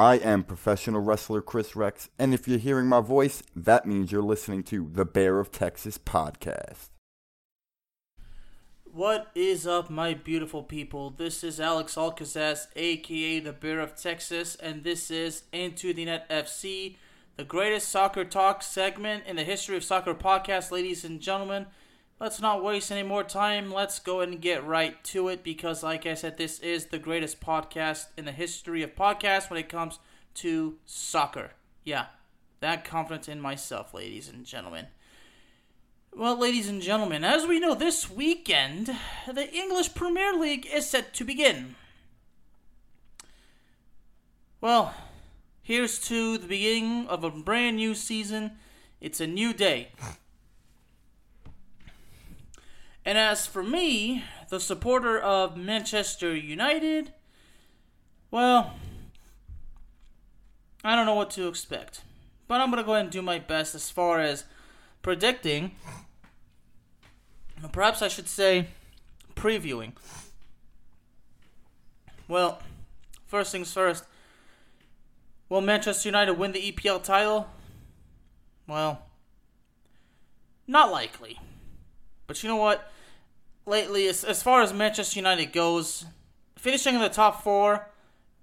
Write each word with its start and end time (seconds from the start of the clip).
I 0.00 0.14
am 0.14 0.44
professional 0.44 1.02
wrestler 1.02 1.42
Chris 1.42 1.76
Rex, 1.76 2.08
and 2.18 2.32
if 2.32 2.48
you're 2.48 2.56
hearing 2.56 2.86
my 2.86 3.02
voice, 3.02 3.42
that 3.54 3.84
means 3.84 4.10
you're 4.10 4.22
listening 4.22 4.62
to 4.62 4.88
the 4.90 5.04
Bear 5.04 5.38
of 5.38 5.52
Texas 5.52 5.98
podcast. 5.98 6.88
What 8.84 9.26
is 9.34 9.66
up, 9.66 9.90
my 9.90 10.14
beautiful 10.14 10.62
people? 10.62 11.10
This 11.10 11.44
is 11.44 11.60
Alex 11.60 11.96
Alcazaz, 11.96 12.68
aka 12.76 13.40
the 13.40 13.52
Bear 13.52 13.78
of 13.78 13.94
Texas, 13.94 14.54
and 14.54 14.84
this 14.84 15.10
is 15.10 15.42
Into 15.52 15.92
the 15.92 16.06
Net 16.06 16.26
FC, 16.30 16.96
the 17.36 17.44
greatest 17.44 17.90
soccer 17.90 18.24
talk 18.24 18.62
segment 18.62 19.24
in 19.26 19.36
the 19.36 19.44
history 19.44 19.76
of 19.76 19.84
soccer 19.84 20.14
podcasts, 20.14 20.70
ladies 20.70 21.04
and 21.04 21.20
gentlemen. 21.20 21.66
Let's 22.20 22.38
not 22.38 22.62
waste 22.62 22.92
any 22.92 23.02
more 23.02 23.24
time. 23.24 23.72
Let's 23.72 23.98
go 23.98 24.20
and 24.20 24.42
get 24.42 24.66
right 24.66 25.02
to 25.04 25.28
it 25.28 25.42
because, 25.42 25.82
like 25.82 26.04
I 26.04 26.12
said, 26.12 26.36
this 26.36 26.58
is 26.58 26.86
the 26.86 26.98
greatest 26.98 27.40
podcast 27.40 28.08
in 28.18 28.26
the 28.26 28.32
history 28.32 28.82
of 28.82 28.94
podcasts 28.94 29.48
when 29.48 29.58
it 29.58 29.70
comes 29.70 29.98
to 30.34 30.76
soccer. 30.84 31.52
Yeah, 31.82 32.06
that 32.60 32.84
confidence 32.84 33.26
in 33.26 33.40
myself, 33.40 33.94
ladies 33.94 34.28
and 34.28 34.44
gentlemen. 34.44 34.88
Well, 36.14 36.36
ladies 36.36 36.68
and 36.68 36.82
gentlemen, 36.82 37.24
as 37.24 37.46
we 37.46 37.58
know, 37.58 37.74
this 37.74 38.10
weekend, 38.10 38.94
the 39.32 39.50
English 39.54 39.94
Premier 39.94 40.34
League 40.34 40.68
is 40.70 40.86
set 40.86 41.14
to 41.14 41.24
begin. 41.24 41.76
Well, 44.60 44.92
here's 45.62 45.98
to 46.00 46.36
the 46.36 46.48
beginning 46.48 47.06
of 47.06 47.24
a 47.24 47.30
brand 47.30 47.76
new 47.76 47.94
season. 47.94 48.58
It's 49.00 49.20
a 49.20 49.26
new 49.26 49.54
day. 49.54 49.92
And 53.04 53.16
as 53.16 53.46
for 53.46 53.62
me, 53.62 54.24
the 54.50 54.60
supporter 54.60 55.18
of 55.18 55.56
Manchester 55.56 56.36
United, 56.36 57.12
well, 58.30 58.74
I 60.84 60.94
don't 60.94 61.06
know 61.06 61.14
what 61.14 61.30
to 61.30 61.48
expect. 61.48 62.02
But 62.46 62.60
I'm 62.60 62.70
going 62.70 62.82
to 62.82 62.86
go 62.86 62.94
ahead 62.94 63.04
and 63.04 63.12
do 63.12 63.22
my 63.22 63.38
best 63.38 63.74
as 63.74 63.90
far 63.90 64.20
as 64.20 64.44
predicting. 65.02 65.72
Perhaps 67.72 68.02
I 68.02 68.08
should 68.08 68.28
say 68.28 68.68
previewing. 69.34 69.92
Well, 72.28 72.60
first 73.26 73.52
things 73.52 73.72
first. 73.72 74.04
Will 75.48 75.60
Manchester 75.60 76.08
United 76.08 76.34
win 76.34 76.52
the 76.52 76.72
EPL 76.72 77.02
title? 77.02 77.48
Well, 78.66 79.02
not 80.66 80.92
likely. 80.92 81.38
But 82.26 82.42
you 82.42 82.48
know 82.48 82.56
what? 82.56 82.90
Lately, 83.70 84.08
as, 84.08 84.24
as 84.24 84.42
far 84.42 84.62
as 84.62 84.72
Manchester 84.72 85.20
United 85.20 85.52
goes, 85.52 86.04
finishing 86.56 86.96
in 86.96 87.00
the 87.00 87.08
top 87.08 87.44
four 87.44 87.86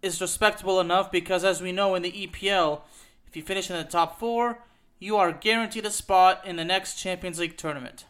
is 0.02 0.22
respectable 0.22 0.80
enough 0.80 1.12
because, 1.12 1.44
as 1.44 1.62
we 1.62 1.74
know 1.74 1.96
in 1.96 2.02
the 2.02 2.14
EPL, 2.14 2.80
if 3.28 3.36
you 3.36 3.44
finish 3.44 3.70
in 3.70 3.76
the 3.76 3.84
top 3.84 4.22
four, 4.22 4.60
you 5.00 5.18
are 5.18 5.34
guaranteed 5.34 5.86
a 5.86 5.92
spot 5.92 6.48
in 6.48 6.56
the 6.56 6.64
next 6.64 6.96
Champions 6.96 7.40
League 7.40 7.58
tournament. 7.58 8.06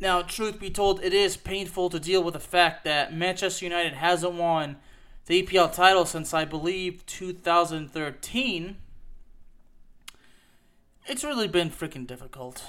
Now, 0.00 0.22
truth 0.22 0.58
be 0.58 0.70
told, 0.70 1.04
it 1.04 1.12
is 1.12 1.36
painful 1.36 1.90
to 1.90 2.00
deal 2.00 2.22
with 2.22 2.32
the 2.32 2.40
fact 2.40 2.82
that 2.84 3.14
Manchester 3.14 3.66
United 3.66 3.92
hasn't 3.92 4.32
won 4.32 4.76
the 5.26 5.42
EPL 5.42 5.70
title 5.70 6.06
since 6.06 6.32
I 6.32 6.46
believe 6.46 7.04
2013. 7.04 8.78
It's 11.06 11.24
really 11.24 11.46
been 11.46 11.68
freaking 11.68 12.06
difficult. 12.06 12.64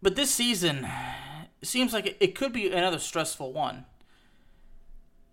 But 0.00 0.16
this 0.16 0.30
season 0.30 0.86
seems 1.62 1.92
like 1.92 2.16
it, 2.20 2.34
could 2.34 2.52
be 2.52 2.70
another 2.70 2.98
stressful 2.98 3.52
one. 3.52 3.84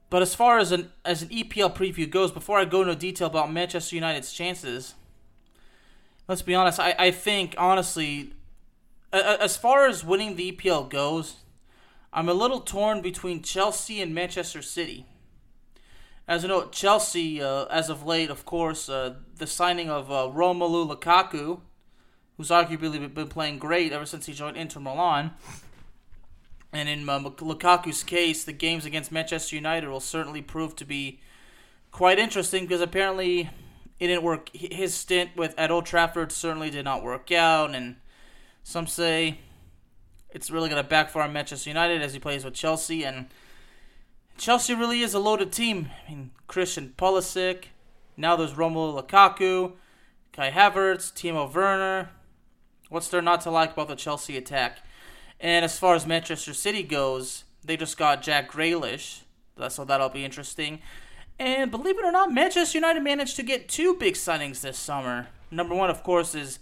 But 0.10 0.22
as 0.22 0.34
far 0.34 0.60
as 0.60 0.72
an 0.72 0.92
as 1.04 1.22
an 1.22 1.30
EPL 1.30 1.76
preview 1.76 2.10
goes, 2.10 2.32
before 2.32 2.58
I 2.60 2.66
go 2.66 2.82
into 2.82 2.96
detail 2.96 3.28
about 3.28 3.52
Manchester 3.52 3.96
United's 3.96 4.32
chances, 4.32 4.96
let's 6.28 6.42
be 6.42 6.56
honest. 6.56 6.80
I, 6.80 6.96
I 6.98 7.12
think 7.12 7.56
honestly, 7.58 8.34
as 9.12 9.58
far 9.58 9.88
as 9.88 10.04
winning 10.04 10.36
the 10.36 10.52
EPL 10.52 10.90
goes, 10.90 11.38
I'm 12.14 12.30
a 12.30 12.34
little 12.34 12.62
torn 12.62 13.02
between 13.02 13.42
Chelsea 13.42 14.02
and 14.02 14.16
Manchester 14.16 14.62
City. 14.62 15.06
As 16.28 16.42
you 16.42 16.48
know, 16.48 16.68
Chelsea, 16.70 17.42
uh, 17.42 17.66
as 17.66 17.90
of 17.90 18.06
late, 18.06 18.32
of 18.32 18.46
course, 18.46 18.90
uh, 18.90 19.16
the 19.38 19.46
signing 19.46 19.90
of 19.90 20.12
uh, 20.12 20.32
Romelu 20.34 20.90
Lukaku, 20.90 21.60
who's 22.38 22.50
arguably 22.50 23.14
been 23.14 23.28
playing 23.28 23.60
great 23.60 23.92
ever 23.92 24.06
since 24.06 24.26
he 24.26 24.34
joined 24.34 24.58
Inter 24.58 24.80
Milan. 24.80 25.32
And 26.74 26.90
in 26.90 27.08
uh, 27.08 27.20
Lukaku's 27.20 28.04
case, 28.04 28.44
the 28.44 28.52
games 28.52 28.86
against 28.86 29.12
Manchester 29.12 29.56
United 29.56 29.88
will 29.88 30.02
certainly 30.02 30.42
prove 30.42 30.76
to 30.76 30.86
be 30.86 31.22
quite 31.92 32.20
interesting 32.20 32.66
because 32.66 32.82
apparently 32.82 33.50
it 34.00 34.08
didn't 34.08 34.24
work. 34.24 34.50
His 34.54 34.94
stint 34.94 35.32
with 35.38 35.58
at 35.58 35.72
Old 35.72 35.86
Trafford 35.86 36.32
certainly 36.34 36.70
did 36.70 36.84
not 36.84 37.02
work 37.02 37.32
out, 37.32 37.74
and 37.74 37.96
some 38.64 38.88
say 38.88 39.40
it's 40.32 40.52
really 40.52 40.70
going 40.70 40.84
to 40.84 40.88
backfire 40.88 41.24
on 41.24 41.32
Manchester 41.32 41.70
United 41.70 42.02
as 42.02 42.14
he 42.14 42.20
plays 42.20 42.44
with 42.44 42.54
Chelsea. 42.54 43.06
And 43.06 43.28
Chelsea 44.38 44.76
really 44.76 45.00
is 45.00 45.14
a 45.14 45.20
loaded 45.20 45.54
team. 45.54 45.90
I 46.06 46.12
mean, 46.12 46.32
Christian 46.48 46.94
Pulisic, 46.98 47.66
now 48.18 48.36
there's 48.36 48.52
Romelu 48.52 49.02
Lukaku, 49.02 49.74
Kai 50.34 50.52
Havertz, 50.52 51.14
Timo 51.14 51.52
Werner, 51.54 52.10
What's 52.96 53.10
there 53.10 53.22
not 53.22 53.42
to 53.42 53.52
like 53.52 53.74
about 53.74 53.90
the 53.90 53.98
Chelsea 53.98 54.38
attack? 54.38 54.78
And 55.42 55.66
as 55.66 55.78
far 55.78 55.96
as 55.96 56.08
Manchester 56.08 56.54
City 56.54 56.82
goes, 56.82 57.44
they 57.62 57.76
just 57.76 57.98
got 57.98 58.22
Jack 58.22 58.50
Grealish, 58.50 59.24
so 59.68 59.84
that'll 59.84 60.08
be 60.08 60.24
interesting. 60.24 60.80
And 61.38 61.70
believe 61.70 62.00
it 62.00 62.06
or 62.06 62.14
not, 62.14 62.32
Manchester 62.32 62.78
United 62.78 63.02
managed 63.04 63.36
to 63.36 63.44
get 63.44 63.68
two 63.68 63.96
big 63.96 64.14
signings 64.14 64.62
this 64.62 64.78
summer. 64.78 65.28
Number 65.52 65.76
one, 65.76 65.90
of 65.90 66.04
course, 66.04 66.34
is 66.36 66.60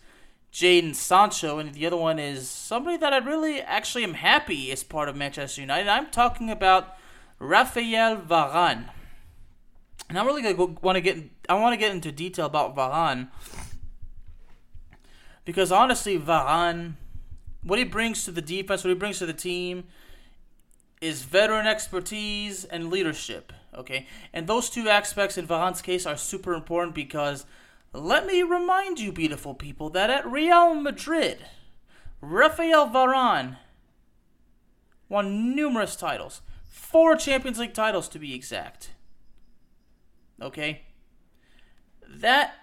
Jadon 0.52 0.96
Sancho, 0.96 1.60
and 1.60 1.76
the 1.76 1.86
other 1.86 1.98
one 1.98 2.18
is 2.18 2.50
somebody 2.50 2.98
that 2.98 3.14
I 3.14 3.18
really 3.18 3.62
actually 3.62 4.04
am 4.04 4.16
happy 4.16 4.72
is 4.72 4.84
part 4.84 5.10
of 5.10 5.16
Manchester 5.16 5.62
United. 5.62 5.88
I'm 5.88 6.10
talking 6.10 6.50
about 6.50 6.98
Raphael 7.38 8.18
Varane. 8.18 8.90
And 10.10 10.18
I'm 10.18 10.26
really 10.26 10.42
gonna 10.42 10.78
want 10.82 10.96
to 10.96 11.02
get 11.02 11.30
I 11.48 11.54
want 11.54 11.74
to 11.74 11.78
get 11.78 11.92
into 11.92 12.12
detail 12.12 12.48
about 12.48 12.76
Varane 12.76 13.28
because 15.46 15.72
honestly, 15.72 16.18
Varane, 16.20 16.94
what 17.64 17.80
he 17.80 17.86
brings 17.86 18.26
to 18.26 18.32
the 18.32 18.42
defense, 18.42 18.84
what 18.84 18.90
he 18.90 18.96
brings 18.96 19.20
to 19.20 19.26
the 19.26 19.34
team, 19.34 19.86
is 21.02 21.24
veteran 21.24 21.68
expertise 21.68 22.64
and 22.66 22.90
leadership. 22.90 23.52
Okay, 23.76 24.08
and 24.32 24.48
those 24.48 24.70
two 24.70 24.88
aspects 24.88 25.38
in 25.38 25.48
Varane's 25.48 25.82
case 25.82 26.06
are 26.06 26.16
super 26.16 26.54
important 26.54 26.94
because 26.94 27.46
let 27.92 28.26
me 28.26 28.42
remind 28.42 29.00
you, 29.00 29.12
beautiful 29.12 29.54
people, 29.54 29.90
that 29.92 30.10
at 30.10 30.26
Real 30.26 30.74
Madrid, 30.74 31.46
Raphael 32.22 32.88
Varane 32.88 33.58
won 35.10 35.56
numerous 35.56 35.96
titles, 35.96 36.42
four 36.64 37.16
Champions 37.16 37.60
League 37.60 37.74
titles 37.74 38.08
to 38.10 38.20
be 38.20 38.34
exact. 38.34 38.92
Okay, 40.42 40.82
that 42.08 42.54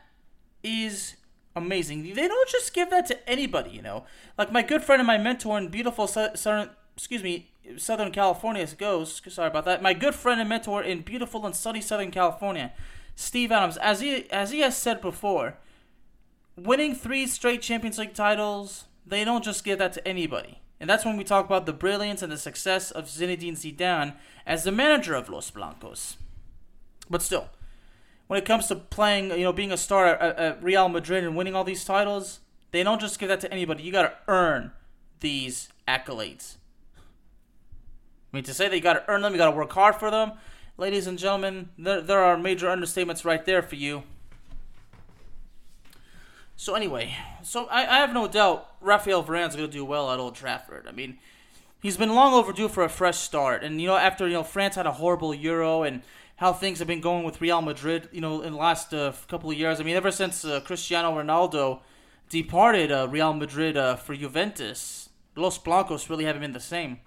is 0.62 1.16
amazing. 1.56 2.02
They 2.02 2.28
don't 2.28 2.48
just 2.48 2.72
give 2.72 2.90
that 2.90 3.06
to 3.06 3.28
anybody, 3.28 3.70
you 3.70 3.82
know. 3.82 4.04
Like 4.38 4.52
my 4.52 4.62
good 4.62 4.82
friend 4.82 5.00
and 5.00 5.06
my 5.06 5.18
mentor 5.18 5.58
in 5.58 5.68
beautiful, 5.68 6.06
southern, 6.06 6.70
excuse 6.96 7.22
me, 7.22 7.50
Southern 7.76 8.10
California 8.10 8.66
goes, 8.76 9.20
sorry 9.28 9.48
about 9.48 9.64
that. 9.64 9.82
My 9.82 9.92
good 9.92 10.14
friend 10.14 10.40
and 10.40 10.48
mentor 10.48 10.82
in 10.82 11.02
beautiful 11.02 11.44
and 11.46 11.54
sunny 11.54 11.80
Southern 11.80 12.10
California, 12.10 12.72
Steve 13.14 13.52
Adams, 13.52 13.76
as 13.78 14.00
he 14.00 14.30
as 14.30 14.50
he 14.50 14.60
has 14.60 14.76
said 14.76 15.00
before, 15.00 15.58
winning 16.56 16.94
three 16.94 17.26
straight 17.26 17.62
Champions 17.62 17.98
League 17.98 18.14
titles, 18.14 18.84
they 19.06 19.24
don't 19.24 19.44
just 19.44 19.64
give 19.64 19.78
that 19.78 19.92
to 19.94 20.08
anybody. 20.08 20.60
And 20.80 20.88
that's 20.88 21.04
when 21.04 21.16
we 21.16 21.24
talk 21.24 21.44
about 21.44 21.66
the 21.66 21.74
brilliance 21.74 22.22
and 22.22 22.32
the 22.32 22.38
success 22.38 22.90
of 22.90 23.04
Zinedine 23.04 23.52
Zidane 23.52 24.14
as 24.46 24.64
the 24.64 24.72
manager 24.72 25.14
of 25.14 25.28
Los 25.28 25.50
Blancos. 25.50 26.16
But 27.10 27.20
still, 27.20 27.50
when 28.30 28.38
it 28.38 28.44
comes 28.44 28.68
to 28.68 28.76
playing, 28.76 29.32
you 29.32 29.42
know, 29.42 29.52
being 29.52 29.72
a 29.72 29.76
star 29.76 30.06
at, 30.06 30.38
at 30.38 30.62
Real 30.62 30.88
Madrid 30.88 31.24
and 31.24 31.34
winning 31.34 31.56
all 31.56 31.64
these 31.64 31.84
titles, 31.84 32.38
they 32.70 32.84
don't 32.84 33.00
just 33.00 33.18
give 33.18 33.28
that 33.28 33.40
to 33.40 33.52
anybody. 33.52 33.82
You 33.82 33.90
got 33.90 34.02
to 34.02 34.12
earn 34.28 34.70
these 35.18 35.68
accolades. 35.88 36.54
I 38.32 38.36
mean, 38.36 38.44
to 38.44 38.54
say 38.54 38.68
that 38.68 38.76
you 38.76 38.80
got 38.80 38.92
to 38.92 39.10
earn 39.10 39.22
them, 39.22 39.32
you 39.32 39.38
got 39.38 39.50
to 39.50 39.56
work 39.56 39.72
hard 39.72 39.96
for 39.96 40.12
them. 40.12 40.34
Ladies 40.78 41.08
and 41.08 41.18
gentlemen, 41.18 41.70
there, 41.76 42.00
there 42.00 42.20
are 42.20 42.38
major 42.38 42.68
understatements 42.68 43.24
right 43.24 43.44
there 43.44 43.62
for 43.62 43.74
you. 43.74 44.04
So 46.54 46.76
anyway, 46.76 47.16
so 47.42 47.66
I, 47.66 47.80
I 47.80 47.96
have 47.96 48.14
no 48.14 48.28
doubt 48.28 48.76
Raphael 48.80 49.24
Varane's 49.24 49.56
going 49.56 49.68
to 49.68 49.76
do 49.76 49.84
well 49.84 50.08
at 50.08 50.20
Old 50.20 50.36
Trafford. 50.36 50.86
I 50.86 50.92
mean, 50.92 51.18
he's 51.82 51.96
been 51.96 52.14
long 52.14 52.32
overdue 52.32 52.68
for 52.68 52.84
a 52.84 52.88
fresh 52.88 53.18
start. 53.18 53.64
And, 53.64 53.80
you 53.80 53.88
know, 53.88 53.96
after, 53.96 54.28
you 54.28 54.34
know, 54.34 54.44
France 54.44 54.76
had 54.76 54.86
a 54.86 54.92
horrible 54.92 55.34
Euro 55.34 55.82
and 55.82 56.02
how 56.40 56.54
things 56.54 56.78
have 56.78 56.88
been 56.88 57.02
going 57.02 57.22
with 57.22 57.42
Real 57.42 57.60
Madrid, 57.60 58.08
you 58.12 58.22
know, 58.22 58.40
in 58.40 58.54
the 58.54 58.58
last 58.58 58.94
uh, 58.94 59.12
couple 59.28 59.50
of 59.50 59.58
years. 59.58 59.78
I 59.78 59.82
mean, 59.82 59.94
ever 59.94 60.10
since 60.10 60.42
uh, 60.42 60.60
Cristiano 60.60 61.12
Ronaldo 61.12 61.80
departed 62.30 62.90
uh, 62.90 63.06
Real 63.10 63.34
Madrid 63.34 63.76
uh, 63.76 63.96
for 63.96 64.16
Juventus, 64.16 65.10
Los 65.36 65.58
Blancos 65.58 66.08
really 66.08 66.24
haven't 66.24 66.40
been 66.40 66.54
the 66.54 66.58
same. 66.58 67.00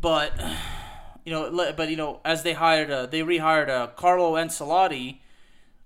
But 0.00 0.32
you 1.26 1.32
know, 1.32 1.74
but 1.76 1.90
you 1.90 1.96
know, 1.96 2.20
as 2.24 2.42
they 2.42 2.54
hired, 2.54 2.90
uh, 2.90 3.04
they 3.04 3.20
rehired 3.20 3.68
uh, 3.68 3.88
Carlo 3.88 4.32
Ancelotti. 4.32 5.18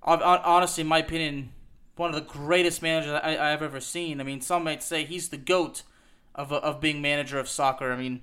Honestly, 0.00 0.82
in 0.82 0.86
my 0.86 0.98
opinion, 0.98 1.50
one 1.96 2.10
of 2.10 2.14
the 2.14 2.32
greatest 2.32 2.80
managers 2.80 3.18
I, 3.24 3.32
have 3.32 3.62
ever 3.62 3.80
seen. 3.80 4.20
I 4.20 4.24
mean, 4.24 4.40
some 4.40 4.62
might 4.62 4.84
say 4.84 5.04
he's 5.04 5.30
the 5.30 5.36
goat 5.36 5.82
of 6.32 6.52
of 6.52 6.80
being 6.80 7.02
manager 7.02 7.40
of 7.40 7.48
soccer. 7.48 7.90
I 7.90 7.96
mean, 7.96 8.22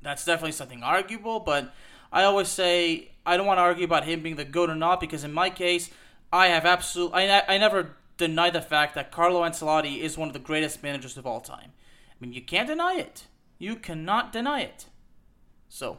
that's 0.00 0.24
definitely 0.24 0.52
something 0.52 0.82
arguable, 0.82 1.40
but 1.40 1.74
I 2.14 2.22
always 2.22 2.48
say 2.48 3.10
I 3.26 3.36
don't 3.36 3.46
want 3.46 3.58
to 3.58 3.62
argue 3.62 3.84
about 3.84 4.04
him 4.04 4.22
being 4.22 4.36
the 4.36 4.44
goat 4.44 4.70
or 4.70 4.76
not 4.76 5.00
because 5.00 5.24
in 5.24 5.32
my 5.32 5.50
case, 5.50 5.90
I 6.32 6.46
have 6.46 6.64
absolute 6.64 7.10
I 7.12 7.42
I 7.46 7.58
never 7.58 7.96
deny 8.16 8.50
the 8.50 8.62
fact 8.62 8.94
that 8.94 9.10
Carlo 9.10 9.42
Ancelotti 9.42 9.98
is 9.98 10.16
one 10.16 10.28
of 10.28 10.32
the 10.32 10.38
greatest 10.38 10.82
managers 10.82 11.16
of 11.16 11.26
all 11.26 11.40
time. 11.40 11.72
I 12.10 12.14
mean, 12.20 12.32
you 12.32 12.40
can't 12.40 12.68
deny 12.68 12.94
it. 12.94 13.26
You 13.58 13.74
cannot 13.74 14.32
deny 14.32 14.60
it. 14.60 14.86
So, 15.68 15.98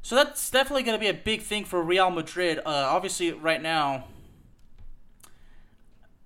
so 0.00 0.14
that's 0.14 0.50
definitely 0.50 0.82
going 0.82 0.98
to 0.98 1.00
be 1.00 1.10
a 1.10 1.14
big 1.14 1.42
thing 1.42 1.66
for 1.66 1.82
Real 1.82 2.08
Madrid. 2.10 2.58
Uh, 2.58 2.86
obviously, 2.88 3.32
right 3.32 3.60
now, 3.60 4.04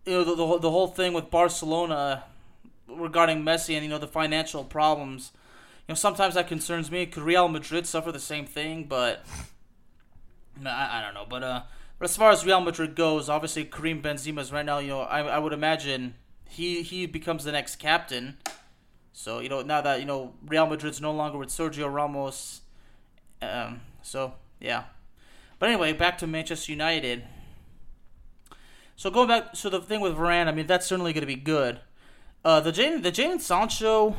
you 0.07 0.13
know 0.13 0.25
the, 0.25 0.37
the 0.37 0.59
the 0.59 0.71
whole 0.71 0.87
thing 0.87 1.13
with 1.13 1.29
Barcelona 1.29 2.25
regarding 2.87 3.43
Messi 3.43 3.75
and 3.75 3.83
you 3.83 3.91
know 3.91 3.99
the 3.99 4.07
financial 4.07 4.63
problems. 4.63 5.33
Know, 5.89 5.95
sometimes 5.95 6.35
that 6.35 6.49
concerns 6.49 6.91
me. 6.91 7.07
Could 7.07 7.23
Real 7.23 7.49
Madrid 7.49 7.87
suffer 7.87 8.13
the 8.13 8.19
same 8.19 8.45
thing? 8.45 8.85
But 8.85 9.25
I, 10.65 10.99
I 10.99 11.03
don't 11.03 11.15
know. 11.15 11.25
But 11.29 11.43
uh, 11.43 11.63
but 11.99 12.05
as 12.05 12.17
far 12.17 12.31
as 12.31 12.45
Real 12.45 12.61
Madrid 12.61 12.95
goes, 12.95 13.29
obviously 13.29 13.65
Karim 13.65 14.03
Benzema 14.03 14.41
is 14.41 14.53
right 14.53 14.67
now. 14.67 14.79
You 14.79 14.89
know, 14.89 15.01
I, 15.01 15.21
I 15.21 15.39
would 15.39 15.53
imagine 15.53 16.15
he 16.49 16.83
he 16.83 17.07
becomes 17.07 17.45
the 17.45 17.53
next 17.53 17.77
captain. 17.77 18.37
So 19.13 19.41
you 19.41 19.49
know 19.49 19.63
now 19.63 19.81
that 19.81 20.01
you 20.01 20.07
know 20.07 20.35
Real 20.47 20.67
Madrid's 20.67 21.01
no 21.01 21.13
longer 21.13 21.39
with 21.39 21.49
Sergio 21.49 21.93
Ramos. 21.93 22.61
Um. 23.41 23.81
So 24.03 24.35
yeah. 24.61 24.85
But 25.59 25.71
anyway, 25.71 25.93
back 25.93 26.19
to 26.19 26.27
Manchester 26.27 26.71
United. 26.71 27.25
So 28.95 29.11
going 29.11 29.29
back, 29.29 29.57
so 29.57 29.71
the 29.71 29.81
thing 29.81 30.01
with 30.01 30.17
Varane, 30.17 30.49
I 30.49 30.53
mean 30.53 30.67
that's 30.67 30.87
certainly 30.87 31.13
going 31.13 31.23
to 31.23 31.27
be 31.27 31.35
good. 31.35 31.81
Uh, 32.45 32.61
the 32.61 32.73
Jane, 32.73 33.03
the 33.03 33.11
Jadon 33.11 33.41
Sancho 33.41 34.17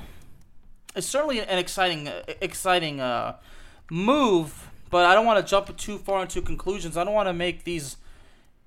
is 0.96 1.06
certainly 1.06 1.40
an 1.40 1.58
exciting, 1.58 2.10
exciting 2.42 3.00
uh, 3.00 3.38
move 3.90 4.70
but 4.90 5.06
I 5.06 5.14
don't 5.14 5.26
want 5.26 5.46
to 5.46 5.50
jump 5.50 5.76
too 5.78 5.98
far 5.98 6.22
into 6.22 6.42
conclusions. 6.42 6.98
I 6.98 7.04
don't 7.04 7.14
want 7.14 7.30
to 7.30 7.34
make 7.34 7.64
these 7.64 7.98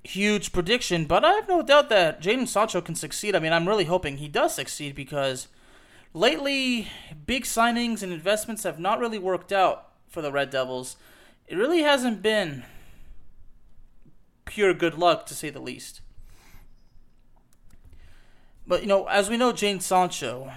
huge 0.05 0.53
prediction, 0.53 1.05
but 1.05 1.25
I 1.25 1.33
have 1.33 1.49
no 1.49 1.63
doubt 1.63 1.89
that 1.89 2.21
Jadon 2.21 2.47
Sancho 2.47 2.81
can 2.81 2.95
succeed. 2.95 3.35
I 3.35 3.39
mean, 3.39 3.53
I'm 3.53 3.69
really 3.69 3.85
hoping 3.85 4.17
he 4.17 4.29
does 4.29 4.55
succeed 4.55 4.95
because 4.95 5.49
lately 6.15 6.89
big 7.27 7.45
signings 7.45 8.03
and 8.03 8.13
investments 8.13 8.63
have 8.63 8.79
not 8.79 9.01
really 9.01 9.19
worked 9.19 9.53
out 9.53 9.89
for 10.09 10.23
the 10.23 10.33
Red 10.33 10.51
Devils. 10.51 10.97
It 11.49 11.57
really 11.57 11.83
hasn't 11.83 12.23
been 12.23 12.65
pure 14.45 14.75
good 14.75 14.95
luck 14.95 15.27
to 15.27 15.35
say 15.35 15.51
the 15.51 15.61
least. 15.61 16.03
But 18.65 18.83
you 18.83 18.87
know, 18.87 19.07
as 19.07 19.29
we 19.29 19.37
know, 19.37 19.53
Jadon 19.53 19.83
Sancho, 19.83 20.53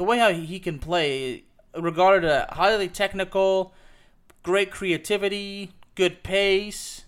the 0.00 0.04
way 0.04 0.16
how 0.16 0.32
he 0.32 0.58
can 0.58 0.78
play, 0.78 1.44
regarded 1.76 2.26
as 2.26 2.46
highly 2.52 2.88
technical, 2.88 3.74
great 4.42 4.70
creativity, 4.70 5.72
good 5.94 6.22
pace. 6.22 7.04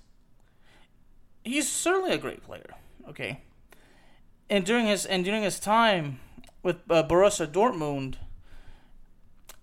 He's 1.42 1.66
certainly 1.66 2.12
a 2.12 2.18
great 2.18 2.42
player. 2.42 2.74
Okay, 3.08 3.40
and 4.50 4.62
during 4.66 4.84
his 4.84 5.06
and 5.06 5.24
during 5.24 5.42
his 5.42 5.58
time 5.58 6.20
with 6.62 6.76
uh, 6.90 7.02
Borussia 7.02 7.46
Dortmund, 7.46 8.16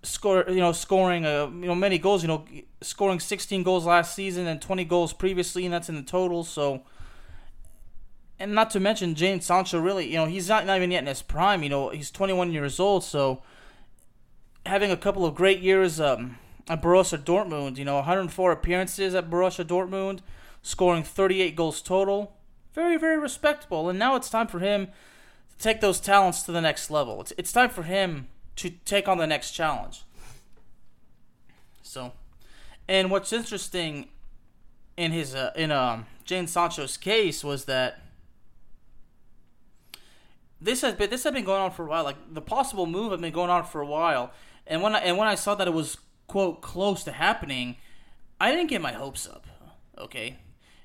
score 0.02 0.44
you 0.48 0.56
know 0.56 0.72
scoring 0.72 1.24
uh, 1.24 1.46
you 1.46 1.68
know 1.68 1.76
many 1.76 1.98
goals. 1.98 2.22
You 2.24 2.28
know, 2.28 2.44
scoring 2.80 3.20
16 3.20 3.62
goals 3.62 3.86
last 3.86 4.12
season 4.12 4.48
and 4.48 4.60
20 4.60 4.84
goals 4.86 5.12
previously, 5.12 5.64
and 5.64 5.72
that's 5.72 5.88
in 5.88 5.94
the 5.94 6.02
total. 6.02 6.42
So. 6.42 6.82
And 8.40 8.54
not 8.54 8.70
to 8.70 8.80
mention 8.80 9.14
Jadon 9.14 9.42
Sancho, 9.42 9.78
really, 9.78 10.08
you 10.08 10.14
know, 10.14 10.24
he's 10.24 10.48
not, 10.48 10.64
not 10.64 10.78
even 10.78 10.90
yet 10.90 11.02
in 11.02 11.06
his 11.06 11.20
prime. 11.20 11.62
You 11.62 11.68
know, 11.68 11.90
he's 11.90 12.10
21 12.10 12.52
years 12.52 12.80
old, 12.80 13.04
so 13.04 13.42
having 14.64 14.90
a 14.90 14.96
couple 14.96 15.26
of 15.26 15.34
great 15.34 15.60
years 15.60 16.00
um, 16.00 16.38
at 16.66 16.80
Borussia 16.80 17.18
Dortmund. 17.22 17.76
You 17.76 17.84
know, 17.84 17.96
104 17.96 18.50
appearances 18.50 19.14
at 19.14 19.28
Borussia 19.28 19.62
Dortmund, 19.62 20.20
scoring 20.62 21.02
38 21.02 21.54
goals 21.54 21.82
total. 21.82 22.32
Very, 22.72 22.96
very 22.96 23.18
respectable. 23.18 23.90
And 23.90 23.98
now 23.98 24.16
it's 24.16 24.30
time 24.30 24.46
for 24.46 24.60
him 24.60 24.86
to 24.86 25.62
take 25.62 25.82
those 25.82 26.00
talents 26.00 26.42
to 26.44 26.52
the 26.52 26.62
next 26.62 26.90
level. 26.90 27.20
It's, 27.20 27.34
it's 27.36 27.52
time 27.52 27.68
for 27.68 27.82
him 27.82 28.28
to 28.56 28.70
take 28.86 29.06
on 29.06 29.18
the 29.18 29.26
next 29.26 29.50
challenge. 29.50 30.04
So, 31.82 32.12
and 32.88 33.10
what's 33.10 33.34
interesting 33.34 34.08
in 34.96 35.12
his 35.12 35.34
uh, 35.34 35.50
in 35.56 35.70
um 35.70 36.06
Jadon 36.24 36.48
Sancho's 36.48 36.96
case 36.96 37.42
was 37.42 37.64
that 37.64 38.00
this 40.60 40.82
has 40.82 40.94
been 40.94 41.10
this 41.10 41.24
had 41.24 41.34
been 41.34 41.44
going 41.44 41.60
on 41.60 41.70
for 41.70 41.84
a 41.84 41.88
while. 41.88 42.04
Like 42.04 42.16
the 42.32 42.40
possible 42.40 42.86
move 42.86 43.12
had 43.12 43.20
been 43.20 43.32
going 43.32 43.50
on 43.50 43.64
for 43.64 43.80
a 43.80 43.86
while, 43.86 44.32
and 44.66 44.82
when 44.82 44.94
I, 44.94 44.98
and 45.00 45.16
when 45.16 45.28
I 45.28 45.34
saw 45.34 45.54
that 45.54 45.66
it 45.66 45.74
was 45.74 45.98
quote 46.26 46.60
close 46.60 47.02
to 47.04 47.12
happening, 47.12 47.76
I 48.40 48.50
didn't 48.50 48.68
get 48.68 48.80
my 48.80 48.92
hopes 48.92 49.26
up. 49.26 49.46
Okay, 49.98 50.38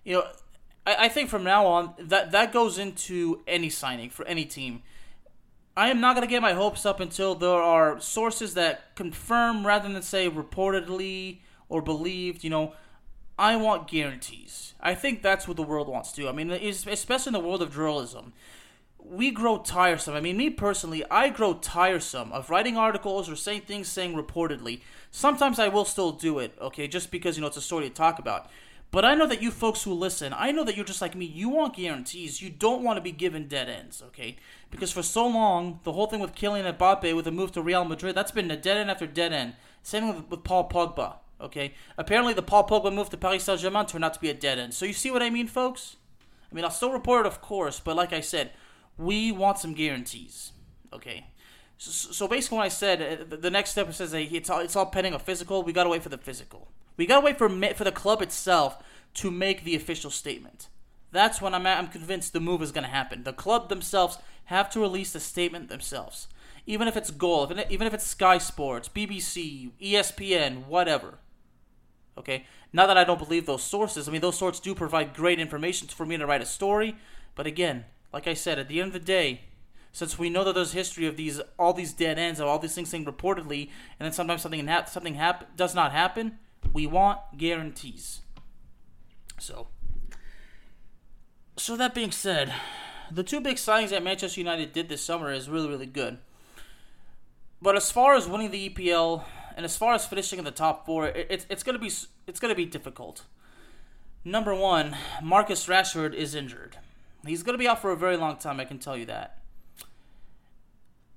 you 0.04 0.14
know, 0.14 0.24
I, 0.86 1.06
I 1.06 1.10
think 1.10 1.30
from 1.30 1.44
now 1.44 1.66
on 1.66 1.94
that 2.00 2.32
that 2.32 2.54
goes 2.54 2.78
into 2.78 3.42
any 3.48 3.70
signing 3.70 4.10
for 4.10 4.26
any 4.26 4.46
team. 4.46 4.84
I 5.78 5.90
am 5.90 6.00
not 6.00 6.16
gonna 6.16 6.28
get 6.28 6.42
my 6.42 6.54
hopes 6.54 6.86
up 6.86 7.02
until 7.02 7.36
there 7.36 7.50
are 7.50 8.00
sources 8.00 8.54
that 8.54 8.96
confirm 8.96 9.68
rather 9.68 9.92
than 9.92 10.02
say 10.02 10.30
reportedly 10.30 11.40
or 11.68 11.82
believed. 11.82 12.46
You 12.46 12.50
know, 12.50 12.74
I 13.38 13.58
want 13.58 13.90
guarantees. 13.90 14.74
I 14.80 14.96
think 14.96 15.22
that's 15.22 15.50
what 15.50 15.58
the 15.58 15.64
world 15.64 15.90
wants 15.90 16.14
to. 16.14 16.30
I 16.30 16.32
mean, 16.32 16.50
especially 16.50 17.32
in 17.32 17.34
the 17.34 17.40
world 17.46 17.62
of 17.62 17.74
journalism 17.74 18.32
we 19.10 19.32
grow 19.32 19.58
tiresome. 19.58 20.16
I 20.16 20.22
mean, 20.22 20.38
me 20.38 20.50
personally, 20.50 21.04
I 21.10 21.30
grow 21.30 21.54
tiresome 21.54 22.32
of 22.32 22.50
writing 22.50 22.78
articles 22.78 23.30
or 23.30 23.36
saying 23.36 23.62
things 23.62 23.88
saying 23.88 24.16
reportedly. 24.16 24.82
Sometimes 25.12 25.60
I 25.60 25.68
will 25.68 25.86
still 25.86 26.12
do 26.12 26.40
it, 26.40 26.54
okay, 26.60 26.88
just 26.88 27.12
because, 27.12 27.38
you 27.38 27.42
know, 27.42 27.48
it's 27.48 27.58
a 27.58 27.62
story 27.62 27.88
to 27.88 27.94
talk 27.94 28.20
about. 28.20 28.50
But 28.92 29.04
I 29.04 29.16
know 29.16 29.28
that 29.28 29.42
you 29.42 29.52
folks 29.52 29.84
who 29.84 29.94
listen, 29.94 30.34
I 30.36 30.52
know 30.52 30.64
that 30.64 30.76
you're 30.76 30.86
just 30.86 31.02
like 31.02 31.16
me. 31.16 31.26
You 31.26 31.50
want 31.50 31.76
guarantees. 31.76 32.42
You 32.42 32.50
don't 32.50 32.84
want 32.84 32.98
to 32.98 33.02
be 33.02 33.12
given 33.12 33.48
dead 33.48 33.68
ends, 33.68 34.02
okay? 34.08 34.38
Because 34.72 34.92
for 34.92 35.04
so 35.04 35.28
long, 35.28 35.80
the 35.84 35.92
whole 35.92 36.08
thing 36.08 36.22
with 36.22 36.36
Kylian 36.36 36.78
Mbappe 36.78 37.16
with 37.16 37.26
the 37.26 37.32
move 37.32 37.52
to 37.54 37.62
Real 37.62 37.84
Madrid, 37.84 38.16
that's 38.16 38.32
been 38.32 38.50
a 38.50 38.56
dead 38.56 38.78
end 38.78 38.90
after 38.90 39.08
dead 39.08 39.34
end. 39.34 39.56
Same 39.84 40.08
with, 40.08 40.30
with 40.30 40.44
Paul 40.44 40.70
Pogba, 40.70 41.16
okay? 41.42 41.74
Apparently, 41.98 42.34
the 42.34 42.42
Paul 42.42 42.68
Pogba 42.68 42.94
move 42.94 43.10
to 43.10 43.18
Paris 43.18 43.44
Saint 43.44 43.60
Germain 43.60 43.86
turned 43.86 44.06
out 44.06 44.14
to 44.14 44.20
be 44.20 44.30
a 44.30 44.34
dead 44.34 44.60
end. 44.60 44.74
So 44.74 44.86
you 44.86 44.94
see 44.94 45.12
what 45.12 45.24
I 45.24 45.30
mean, 45.30 45.48
folks? 45.48 45.98
I 46.50 46.56
mean, 46.56 46.64
I'll 46.64 46.72
still 46.72 46.92
report 46.92 47.26
it, 47.26 47.28
of 47.28 47.42
course, 47.42 47.82
but 47.82 47.98
like 47.98 48.14
I 48.14 48.22
said, 48.22 48.52
we 48.98 49.32
want 49.32 49.60
some 49.60 49.74
guarantees. 49.74 50.52
Okay. 50.94 51.28
So, 51.78 51.92
so 52.14 52.28
basically, 52.28 52.58
when 52.58 52.66
I 52.66 52.70
said 52.70 53.30
uh, 53.32 53.36
the 53.36 53.50
next 53.52 53.72
step 53.72 53.92
says 53.94 54.12
that 54.12 54.34
it's 54.34 54.50
all, 54.50 54.60
it's 54.60 54.76
all 54.76 54.86
pending 54.86 55.14
a 55.14 55.20
physical, 55.20 55.64
we 55.64 55.74
gotta 55.74 55.90
wait 55.90 56.04
for 56.04 56.10
the 56.10 56.18
physical. 56.18 56.72
We 56.98 57.06
gotta 57.06 57.26
wait 57.26 57.38
for 57.38 57.50
for 57.50 57.84
the 57.84 57.92
club 57.92 58.22
itself 58.22 58.82
to 59.16 59.32
make 59.32 59.64
the 59.64 59.76
official 59.76 60.12
statement. 60.12 60.70
That's 61.12 61.42
when 61.42 61.54
I'm 61.54 61.68
I'm 61.68 61.88
convinced 61.88 62.34
the 62.34 62.40
move 62.40 62.62
is 62.62 62.72
gonna 62.72 62.88
happen. 62.88 63.24
The 63.24 63.34
club 63.34 63.70
themselves 63.70 64.18
have 64.46 64.70
to 64.72 64.80
release 64.80 65.12
the 65.12 65.20
statement 65.20 65.70
themselves. 65.70 66.28
even 66.68 66.88
if 66.88 66.98
it's 66.98 67.12
Goal, 67.12 67.52
even 67.70 67.88
if 67.88 67.94
it's 67.94 68.06
Sky 68.08 68.38
Sports, 68.38 68.90
BBC, 68.90 69.72
ESPN, 69.82 70.66
whatever. 70.66 71.20
Okay, 72.18 72.46
not 72.72 72.88
that 72.88 72.98
I 72.98 73.04
don't 73.04 73.20
believe 73.20 73.46
those 73.46 73.64
sources. 73.64 74.08
I 74.08 74.12
mean, 74.12 74.22
those 74.22 74.38
sources 74.38 74.62
do 74.62 74.74
provide 74.74 75.14
great 75.14 75.40
information 75.40 75.88
for 75.90 76.06
me 76.06 76.18
to 76.18 76.26
write 76.26 76.42
a 76.42 76.46
story. 76.46 76.96
But 77.36 77.46
again, 77.46 77.86
like 78.16 78.28
I 78.28 78.34
said, 78.34 78.58
at 78.58 78.70
the 78.70 78.80
end 78.80 78.88
of 78.88 78.94
the 78.94 79.00
day, 79.00 79.42
since 79.92 80.18
we 80.18 80.30
know 80.30 80.46
that 80.46 80.56
there's 80.56 80.72
history 80.72 81.06
of 81.06 81.18
these 81.18 81.42
all 81.60 81.74
these 81.74 81.92
dead 81.92 82.18
ends 82.18 82.40
of 82.40 82.48
all 82.48 82.58
these 82.58 82.74
things 82.74 82.88
saying 82.88 83.04
reportedly, 83.04 83.70
and 84.00 84.06
then 84.06 84.14
sometimes 84.14 84.42
something 84.42 84.66
ha- 84.66 84.86
something 84.86 85.16
hap- 85.16 85.58
does 85.58 85.76
not 85.76 85.92
happen, 85.92 86.40
we 86.72 86.88
want 86.88 87.20
guarantees. 87.36 88.22
So, 89.38 89.68
so 91.58 91.76
that 91.76 91.94
being 91.94 92.12
said, 92.12 92.54
the 93.12 93.22
two 93.22 93.42
big 93.42 93.58
signings 93.58 93.90
that 93.90 94.02
Manchester 94.02 94.40
United 94.40 94.72
did 94.72 94.88
this 94.88 95.02
summer 95.02 95.30
is 95.30 95.50
really 95.50 95.68
really 95.68 95.86
good. 95.86 96.18
But 97.62 97.76
as 97.76 97.92
far 97.92 98.16
as 98.16 98.30
winning 98.30 98.52
the 98.52 98.70
EPL 98.70 99.26
and 99.58 99.66
as 99.66 99.76
far 99.76 99.94
as 99.94 100.06
finishing 100.06 100.40
in 100.40 100.46
the 100.46 100.52
top 100.52 100.86
four, 100.86 101.08
it, 101.08 101.28
it's 101.30 101.46
it's 101.50 101.64
gonna 101.64 101.80
be 101.80 101.92
it's 102.28 102.40
gonna 102.40 102.56
be 102.56 102.66
difficult. 102.66 103.24
Number 104.24 104.56
one, 104.56 104.96
Marcus 105.22 105.68
Rashford 105.68 106.14
is 106.14 106.34
injured. 106.34 106.78
He's 107.26 107.44
gonna 107.44 107.58
be 107.58 107.68
out 107.68 107.82
for 107.82 107.92
a 107.92 107.98
very 107.98 108.18
long 108.18 108.38
time. 108.38 108.60
I 108.60 108.66
can 108.66 108.80
tell 108.80 108.98
you 108.98 109.06
that. 109.06 109.40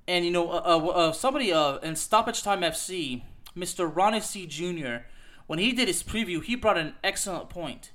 And 0.06 0.24
you 0.24 0.30
know, 0.30 0.50
uh, 0.50 0.62
uh, 0.64 0.86
uh, 0.86 1.12
somebody 1.12 1.52
uh, 1.52 1.76
in 1.78 1.94
Stoppage 1.94 2.42
Time 2.42 2.62
FC, 2.62 3.22
Mr. 3.56 3.94
Ronnie 3.94 4.20
C. 4.20 4.46
Jr., 4.46 5.04
when 5.46 5.58
he 5.58 5.72
did 5.72 5.86
his 5.88 6.02
preview, 6.02 6.42
he 6.42 6.54
brought 6.54 6.78
an 6.78 6.94
excellent 7.04 7.50
point. 7.50 7.90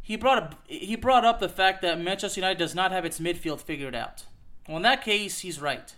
He 0.00 0.16
brought 0.16 0.42
up, 0.42 0.54
he 0.66 0.94
brought 0.96 1.24
up 1.24 1.40
the 1.40 1.48
fact 1.48 1.80
that 1.80 1.98
Manchester 1.98 2.40
United 2.40 2.58
does 2.58 2.74
not 2.74 2.92
have 2.92 3.06
its 3.06 3.18
midfield 3.18 3.62
figured 3.62 3.94
out. 3.94 4.24
Well, 4.68 4.76
in 4.76 4.82
that 4.82 5.02
case, 5.02 5.38
he's 5.38 5.60
right, 5.60 5.94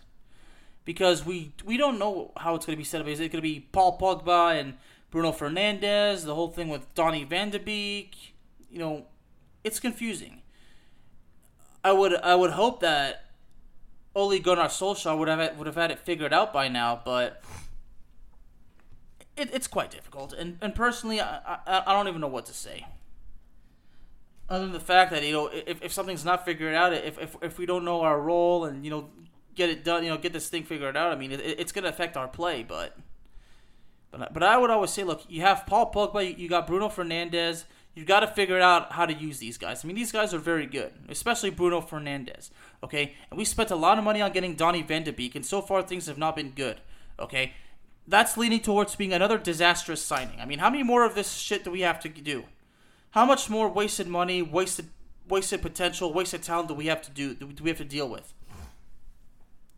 because 0.85 1.27
we 1.27 1.53
we 1.65 1.77
don't 1.77 1.99
know 1.99 2.33
how 2.37 2.55
it's 2.55 2.65
going 2.65 2.77
to 2.77 2.81
be 2.81 2.85
set 2.85 3.01
up. 3.01 3.09
Is 3.09 3.19
it 3.19 3.33
going 3.33 3.43
to 3.43 3.49
be 3.49 3.67
Paul 3.73 3.99
Pogba 3.99 4.61
and 4.61 4.75
Bruno 5.11 5.33
Fernandes, 5.33 6.25
The 6.25 6.35
whole 6.35 6.51
thing 6.51 6.69
with 6.69 6.93
Donny 6.95 7.25
Van 7.25 7.51
de 7.51 7.59
Beek, 7.59 8.35
you 8.71 8.79
know, 8.79 9.07
it's 9.65 9.81
confusing. 9.81 10.43
I 11.87 11.93
would 11.93 12.17
I 12.17 12.35
would 12.35 12.51
hope 12.51 12.81
that 12.81 13.27
Ole 14.13 14.41
Gunnar 14.41 14.65
Solskjaer 14.65 15.17
would 15.17 15.29
have 15.29 15.57
would 15.57 15.69
have 15.69 15.77
had 15.77 15.93
it 15.93 16.01
figured 16.01 16.33
out 16.33 16.53
by 16.53 16.67
now, 16.67 17.01
but 17.05 17.45
it, 19.37 19.51
it's 19.55 19.69
quite 19.69 19.93
difficult. 19.93 20.33
And 20.33 20.59
and 20.61 20.75
personally, 20.75 21.21
I, 21.21 21.59
I, 21.65 21.85
I 21.87 21.93
don't 21.93 22.09
even 22.09 22.21
know 22.21 22.27
what 22.27 22.45
to 22.47 22.53
say. 22.53 22.89
Other 24.49 24.65
than 24.65 24.73
the 24.73 24.81
fact 24.81 25.13
that 25.13 25.23
you 25.23 25.33
know, 25.33 25.47
if, 25.47 25.81
if 25.81 25.93
something's 25.93 26.25
not 26.25 26.45
figured 26.45 26.75
out, 26.75 26.93
if, 26.93 27.21
if 27.21 27.37
if 27.41 27.57
we 27.57 27.67
don't 27.67 27.85
know 27.85 28.01
our 28.01 28.21
role 28.21 28.65
and 28.65 28.85
you 28.85 28.91
know 28.91 29.11
get 29.55 29.71
it 29.71 29.85
done, 29.85 30.03
you 30.03 30.11
know, 30.11 30.19
get 30.19 30.33
this 30.33 30.49
thing 30.49 30.65
figured 30.65 30.97
out, 30.97 31.13
I 31.13 31.15
mean, 31.15 31.31
it, 31.31 31.41
it's 31.41 31.71
going 31.71 31.85
to 31.85 31.89
affect 31.91 32.17
our 32.17 32.27
play. 32.27 32.65
But 32.65 32.97
but 34.11 34.35
but 34.35 34.43
I 34.43 34.57
would 34.57 34.71
always 34.71 34.91
say, 34.91 35.05
look, 35.05 35.23
you 35.29 35.43
have 35.43 35.67
Paul 35.67 35.93
Pogba, 35.93 36.29
you, 36.29 36.35
you 36.37 36.49
got 36.49 36.67
Bruno 36.67 36.89
Fernandes. 36.89 37.65
You've 37.97 38.07
got 38.07 38.21
to 38.21 38.27
figure 38.27 38.61
out 38.61 38.93
how 38.93 39.07
to 39.07 39.15
use 39.15 39.39
these 39.39 39.57
guys. 39.57 39.83
I 39.83 39.87
mean, 39.87 39.97
these 39.97 40.13
guys 40.13 40.35
are 40.35 40.39
very 40.39 40.67
good, 40.67 40.93
especially 41.09 41.49
Bruno 41.49 41.81
Fernandes. 41.81 42.51
Okay, 42.85 43.15
and 43.31 43.39
we 43.39 43.45
spent 43.47 43.71
a 43.71 43.77
lot 43.77 43.97
of 43.97 44.05
money 44.05 44.21
on 44.21 44.33
getting 44.33 44.55
Donny 44.55 44.83
Van 44.83 45.03
de 45.03 45.15
Beek, 45.15 45.35
and 45.35 45.47
so 45.47 45.63
far 45.63 45.83
things 45.83 46.07
have 46.07 46.19
not 46.19 46.37
been 46.37 46.51
good. 46.51 46.83
Okay, 47.19 47.55
that's 48.07 48.37
leaning 48.37 48.61
towards 48.61 48.95
being 48.97 49.15
another 49.15 49.39
disastrous 49.39 50.03
signing. 50.03 50.39
I 50.39 50.45
mean, 50.45 50.59
how 50.59 50.69
many 50.69 50.83
more 50.83 51.07
of 51.07 51.15
this 51.15 51.33
shit 51.33 51.65
do 51.65 51.71
we 51.71 51.81
have 51.81 51.99
to 52.01 52.11
do? 52.11 52.45
How 53.13 53.25
much 53.25 53.49
more 53.49 53.67
wasted 53.67 54.09
money, 54.09 54.43
wasted, 54.43 54.91
wasted 55.27 55.63
potential, 55.63 56.13
wasted 56.13 56.43
talent 56.43 56.69
do 56.69 56.75
we 56.75 56.87
have 56.89 57.01
to 57.01 57.11
do? 57.11 57.33
Do 57.33 57.65
we 57.65 57.71
have 57.71 57.79
to 57.79 57.85
deal 57.87 58.11
with? 58.11 58.35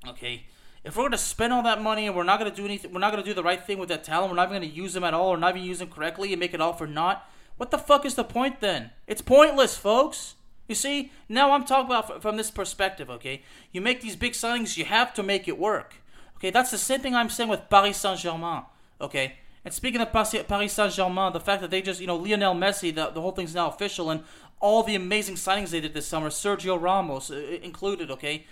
Okay, 0.08 0.46
if 0.82 0.96
we're 0.96 1.04
gonna 1.04 1.18
spend 1.18 1.52
all 1.52 1.62
that 1.62 1.80
money 1.80 2.08
and 2.08 2.16
we're 2.16 2.24
not 2.24 2.40
gonna 2.40 2.50
do 2.50 2.64
anything, 2.64 2.92
we're 2.92 2.98
not 2.98 3.12
gonna 3.12 3.22
do 3.22 3.34
the 3.34 3.44
right 3.44 3.64
thing 3.64 3.78
with 3.78 3.90
that 3.90 4.02
talent. 4.02 4.28
We're 4.28 4.36
not 4.36 4.48
even 4.50 4.62
gonna 4.62 4.74
use 4.74 4.92
them 4.92 5.04
at 5.04 5.14
all, 5.14 5.28
or 5.28 5.36
not 5.36 5.54
even 5.54 5.68
use 5.68 5.78
them 5.78 5.88
correctly 5.88 6.32
and 6.32 6.40
make 6.40 6.52
it 6.52 6.60
all 6.60 6.72
for 6.72 6.88
naught. 6.88 7.24
What 7.58 7.70
the 7.70 7.78
fuck 7.78 8.06
is 8.06 8.14
the 8.14 8.24
point 8.24 8.60
then? 8.60 8.90
It's 9.06 9.20
pointless, 9.20 9.76
folks. 9.76 10.36
You 10.68 10.74
see, 10.74 11.12
now 11.28 11.52
I'm 11.52 11.64
talking 11.64 11.86
about 11.86 12.22
from 12.22 12.36
this 12.36 12.50
perspective, 12.50 13.10
okay? 13.10 13.42
You 13.72 13.80
make 13.80 14.00
these 14.00 14.16
big 14.16 14.32
signings, 14.32 14.76
you 14.76 14.84
have 14.84 15.12
to 15.14 15.22
make 15.22 15.48
it 15.48 15.58
work. 15.58 15.96
Okay, 16.36 16.50
that's 16.50 16.70
the 16.70 16.78
same 16.78 17.00
thing 17.00 17.16
I'm 17.16 17.30
saying 17.30 17.50
with 17.50 17.68
Paris 17.68 17.96
Saint 17.96 18.20
Germain, 18.20 18.62
okay? 19.00 19.34
And 19.64 19.74
speaking 19.74 20.00
of 20.00 20.12
Paris 20.12 20.72
Saint 20.72 20.92
Germain, 20.92 21.32
the 21.32 21.40
fact 21.40 21.62
that 21.62 21.70
they 21.70 21.82
just, 21.82 22.00
you 22.00 22.06
know, 22.06 22.16
Lionel 22.16 22.54
Messi, 22.54 22.94
the, 22.94 23.10
the 23.10 23.20
whole 23.20 23.32
thing's 23.32 23.54
now 23.54 23.68
official, 23.68 24.10
and 24.10 24.22
all 24.60 24.82
the 24.82 24.94
amazing 24.94 25.34
signings 25.34 25.70
they 25.70 25.80
did 25.80 25.94
this 25.94 26.06
summer, 26.06 26.28
Sergio 26.28 26.80
Ramos 26.80 27.30
uh, 27.30 27.58
included, 27.62 28.10
okay? 28.10 28.44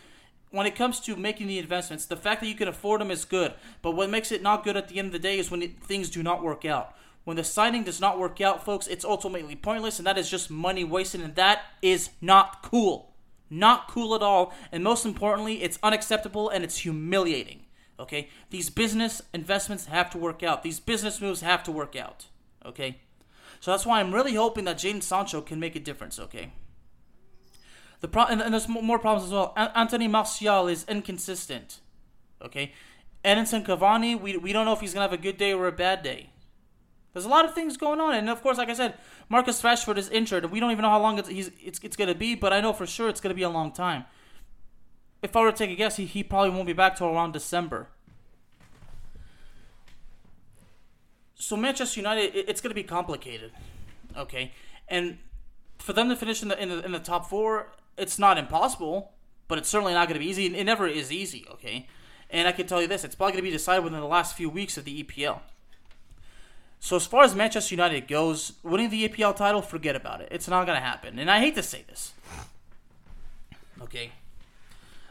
When 0.51 0.67
it 0.67 0.75
comes 0.75 1.01
to 1.01 1.17
making 1.17 1.49
the 1.49 1.59
investments, 1.59 2.07
the 2.07 2.17
fact 2.17 2.41
that 2.41 2.49
you 2.49 2.55
can 2.55 2.69
afford 2.69 3.03
them 3.03 3.11
is 3.11 3.25
good, 3.25 3.53
but 3.83 3.93
what 3.93 4.11
makes 4.11 4.33
it 4.33 4.43
not 4.43 4.65
good 4.65 4.77
at 4.77 4.89
the 4.89 4.99
end 4.99 5.07
of 5.07 5.13
the 5.13 5.19
day 5.19 5.39
is 5.39 5.51
when 5.51 5.63
it, 5.63 5.81
things 5.83 6.11
do 6.11 6.23
not 6.23 6.43
work 6.43 6.65
out. 6.65 6.97
When 7.27 7.37
the 7.37 7.43
signing 7.43 7.83
does 7.83 8.01
not 8.01 8.21
work 8.21 8.41
out, 8.41 8.65
folks, 8.65 8.87
it's 8.87 9.05
ultimately 9.05 9.57
pointless, 9.57 9.99
and 9.99 10.07
that 10.07 10.17
is 10.17 10.31
just 10.31 10.49
money 10.49 10.85
wasted, 10.85 11.23
and 11.23 11.35
that 11.35 11.63
is 11.83 12.11
not 12.21 12.63
cool. 12.63 13.17
Not 13.51 13.89
cool 13.89 14.15
at 14.15 14.23
all, 14.23 14.55
and 14.71 14.85
most 14.85 15.05
importantly, 15.05 15.65
it's 15.65 15.77
unacceptable 15.83 16.49
and 16.49 16.63
it's 16.63 16.79
humiliating. 16.79 17.65
Okay? 17.99 18.29
These 18.51 18.71
business 18.71 19.23
investments 19.35 19.87
have 19.87 20.09
to 20.11 20.19
work 20.19 20.45
out. 20.45 20.63
These 20.63 20.79
business 20.79 21.21
moves 21.21 21.41
have 21.41 21.65
to 21.65 21.73
work 21.73 21.97
out. 21.97 22.27
Okay? 22.65 23.01
So 23.59 23.73
that's 23.73 23.85
why 23.85 23.99
I'm 23.99 24.15
really 24.15 24.35
hoping 24.35 24.65
that 24.67 24.79
Jadon 24.79 25.03
Sancho 25.03 25.41
can 25.41 25.59
make 25.59 25.75
a 25.75 25.81
difference, 25.81 26.21
okay? 26.21 26.53
The 28.03 28.07
pro- 28.07 28.27
and, 28.27 28.41
and 28.41 28.55
there's 28.55 28.69
more 28.69 29.01
problems 29.01 29.27
as 29.27 29.33
well. 29.33 29.53
Anthony 29.57 30.07
Martial 30.07 30.69
is 30.69 30.85
inconsistent. 30.87 31.81
Okay? 32.41 32.73
Edinson 33.25 33.67
Cavani, 33.67 34.15
we, 34.15 34.37
we 34.37 34.53
don't 34.53 34.65
know 34.65 34.75
if 34.75 34.81
he's 34.81 34.95
going 34.95 35.05
to 35.05 35.11
have 35.11 35.19
a 35.19 35.21
good 35.21 35.39
day 35.39 35.53
or 35.53 35.67
a 35.67 35.73
bad 35.73 36.05
day. 36.05 36.31
There's 37.17 37.25
a 37.25 37.31
lot 37.31 37.47
of 37.47 37.55
things 37.55 37.79
going 37.79 37.99
on, 37.99 38.15
and 38.15 38.29
of 38.29 38.43
course, 38.43 38.59
like 38.59 38.69
I 38.69 38.75
said, 38.75 38.93
Marcus 39.31 39.63
Rashford 39.63 39.97
is 39.97 40.11
injured, 40.11 40.45
and 40.45 40.53
we 40.53 40.61
don't 40.61 40.71
even 40.71 40.83
know 40.83 40.91
how 40.91 41.01
long 41.01 41.19
it's 41.19 41.31
it's, 41.31 41.81
it's 41.83 41.97
going 41.97 42.09
to 42.09 42.15
be. 42.15 42.35
But 42.35 42.53
I 42.53 42.61
know 42.61 42.75
for 42.75 42.87
sure 42.87 43.09
it's 43.09 43.23
going 43.23 43.31
to 43.31 43.35
be 43.35 43.43
a 43.43 43.49
long 43.49 43.73
time. 43.73 44.05
If 45.23 45.35
I 45.35 45.41
were 45.41 45.51
to 45.51 45.57
take 45.57 45.71
a 45.71 45.75
guess, 45.75 45.97
he, 45.97 46.05
he 46.05 46.23
probably 46.23 46.51
won't 46.51 46.67
be 46.67 46.75
back 46.75 46.95
till 46.95 47.07
around 47.07 47.33
December. 47.33 47.89
So 51.37 51.57
Manchester 51.57 52.01
United, 52.01 52.37
it, 52.37 52.51
it's 52.51 52.61
going 52.61 52.69
to 52.69 52.75
be 52.75 52.83
complicated, 52.83 53.53
okay, 54.15 54.53
and 54.87 55.17
for 55.79 55.95
them 55.95 56.11
to 56.11 56.17
finish 56.17 56.43
in 56.43 56.49
the, 56.49 56.63
in 56.63 56.69
the 56.69 56.85
in 56.85 56.93
the 56.93 56.99
top 56.99 57.31
four, 57.31 57.73
it's 57.97 58.19
not 58.19 58.37
impossible, 58.37 59.15
but 59.49 59.57
it's 59.57 59.71
certainly 59.71 59.95
not 59.95 60.07
going 60.07 60.21
to 60.21 60.23
be 60.23 60.31
easy. 60.31 60.55
It 60.55 60.65
never 60.65 60.87
is 60.87 61.11
easy, 61.11 61.47
okay. 61.51 61.89
And 62.29 62.47
I 62.47 62.53
can 62.53 62.67
tell 62.67 62.83
you 62.83 62.89
this: 62.89 63.05
it's 63.05 63.15
probably 63.15 63.33
going 63.33 63.45
to 63.45 63.51
be 63.51 63.57
decided 63.57 63.85
within 63.85 64.01
the 64.01 64.07
last 64.07 64.37
few 64.37 64.51
weeks 64.51 64.77
of 64.77 64.85
the 64.85 65.03
EPL. 65.03 65.41
So 66.81 66.97
as 66.97 67.07
far 67.07 67.25
as 67.25 67.35
Manchester 67.35 67.75
United 67.75 68.07
goes, 68.07 68.53
winning 68.63 68.91
the 68.91 69.09
EPL 69.09 69.35
title, 69.35 69.63
forget 69.63 69.97
about 69.97 70.21
it. 70.21 70.29
It's 70.31 70.49
not 70.49 70.67
going 70.67 70.77
to 70.77 70.85
happen. 70.85 71.19
And 71.19 71.31
I 71.31 71.41
hate 71.41 71.55
to 71.57 71.63
say 71.63 71.85
this. 71.89 72.13
Okay. 73.83 74.13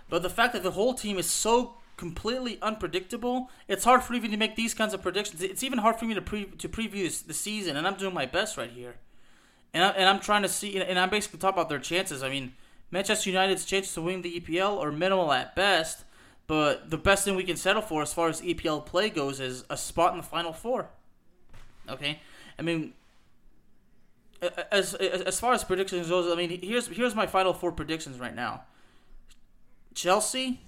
But 0.09 0.21
the 0.21 0.29
fact 0.29 0.53
that 0.53 0.63
the 0.63 0.71
whole 0.71 0.93
team 0.93 1.17
is 1.17 1.29
so 1.29 1.75
completely 1.97 2.59
unpredictable, 2.61 3.49
it's 3.67 3.83
hard 3.83 4.03
for 4.03 4.13
me 4.13 4.27
to 4.27 4.37
make 4.37 4.55
these 4.55 4.73
kinds 4.73 4.93
of 4.93 5.01
predictions. 5.01 5.41
It's 5.41 5.63
even 5.63 5.79
hard 5.79 5.97
for 5.97 6.05
me 6.05 6.13
to 6.13 6.21
pre- 6.21 6.45
to 6.45 6.69
preview 6.69 7.25
the 7.25 7.33
season, 7.33 7.77
and 7.77 7.87
I'm 7.87 7.95
doing 7.95 8.13
my 8.13 8.25
best 8.25 8.57
right 8.57 8.69
here. 8.69 8.95
And, 9.73 9.83
I, 9.83 9.89
and 9.89 10.07
I'm 10.07 10.19
trying 10.19 10.43
to 10.43 10.49
see, 10.49 10.77
and 10.77 10.97
I'm 10.97 11.09
basically 11.09 11.39
talking 11.39 11.55
about 11.55 11.69
their 11.69 11.79
chances. 11.79 12.23
I 12.23 12.29
mean, 12.29 12.53
Manchester 12.91 13.29
United's 13.29 13.65
chances 13.65 13.93
to 13.95 14.01
win 14.01 14.21
the 14.21 14.39
EPL 14.39 14.81
are 14.81 14.91
minimal 14.91 15.33
at 15.33 15.55
best, 15.55 16.05
but 16.47 16.89
the 16.89 16.97
best 16.97 17.25
thing 17.25 17.35
we 17.35 17.43
can 17.43 17.57
settle 17.57 17.81
for 17.81 18.01
as 18.01 18.13
far 18.13 18.29
as 18.29 18.41
EPL 18.41 18.85
play 18.85 19.09
goes 19.09 19.39
is 19.39 19.65
a 19.69 19.75
spot 19.75 20.11
in 20.11 20.17
the 20.17 20.23
Final 20.23 20.53
Four. 20.53 20.89
Okay, 21.89 22.19
I 22.57 22.61
mean, 22.61 22.93
as 24.71 24.93
as 24.93 25.39
far 25.39 25.53
as 25.53 25.63
predictions 25.63 26.09
goes, 26.09 26.31
I 26.31 26.35
mean, 26.35 26.61
here's 26.61 26.87
here's 26.87 27.15
my 27.15 27.27
final 27.27 27.53
four 27.53 27.71
predictions 27.71 28.19
right 28.19 28.35
now: 28.35 28.63
Chelsea, 29.93 30.61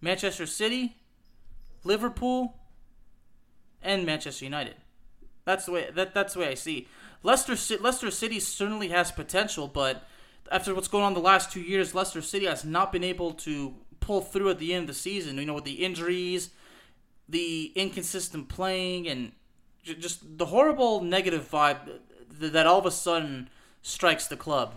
Manchester 0.00 0.46
City, 0.46 0.96
Liverpool, 1.82 2.54
and 3.82 4.06
Manchester 4.06 4.44
United. 4.44 4.76
That's 5.44 5.66
the 5.66 5.72
way 5.72 5.90
that 5.94 6.14
that's 6.14 6.34
the 6.34 6.40
way 6.40 6.48
I 6.48 6.54
see. 6.54 6.88
Leicester 7.22 7.56
Leicester 7.78 8.10
City 8.10 8.40
certainly 8.40 8.88
has 8.88 9.10
potential, 9.10 9.68
but 9.68 10.06
after 10.50 10.74
what's 10.74 10.88
going 10.88 11.04
on 11.04 11.14
the 11.14 11.20
last 11.20 11.52
two 11.52 11.60
years, 11.60 11.94
Leicester 11.94 12.22
City 12.22 12.46
has 12.46 12.64
not 12.64 12.92
been 12.92 13.04
able 13.04 13.32
to 13.32 13.74
pull 14.00 14.20
through 14.20 14.50
at 14.50 14.58
the 14.58 14.74
end 14.74 14.82
of 14.82 14.88
the 14.88 14.94
season. 14.94 15.38
You 15.38 15.46
know, 15.46 15.54
with 15.54 15.64
the 15.64 15.84
injuries, 15.84 16.50
the 17.28 17.72
inconsistent 17.74 18.48
playing, 18.48 19.08
and 19.08 19.32
just 19.84 20.38
the 20.38 20.46
horrible 20.46 21.00
negative 21.02 21.48
vibe 21.50 21.98
that 22.38 22.66
all 22.66 22.78
of 22.78 22.86
a 22.86 22.90
sudden 22.90 23.48
strikes 23.82 24.26
the 24.26 24.36
club. 24.36 24.74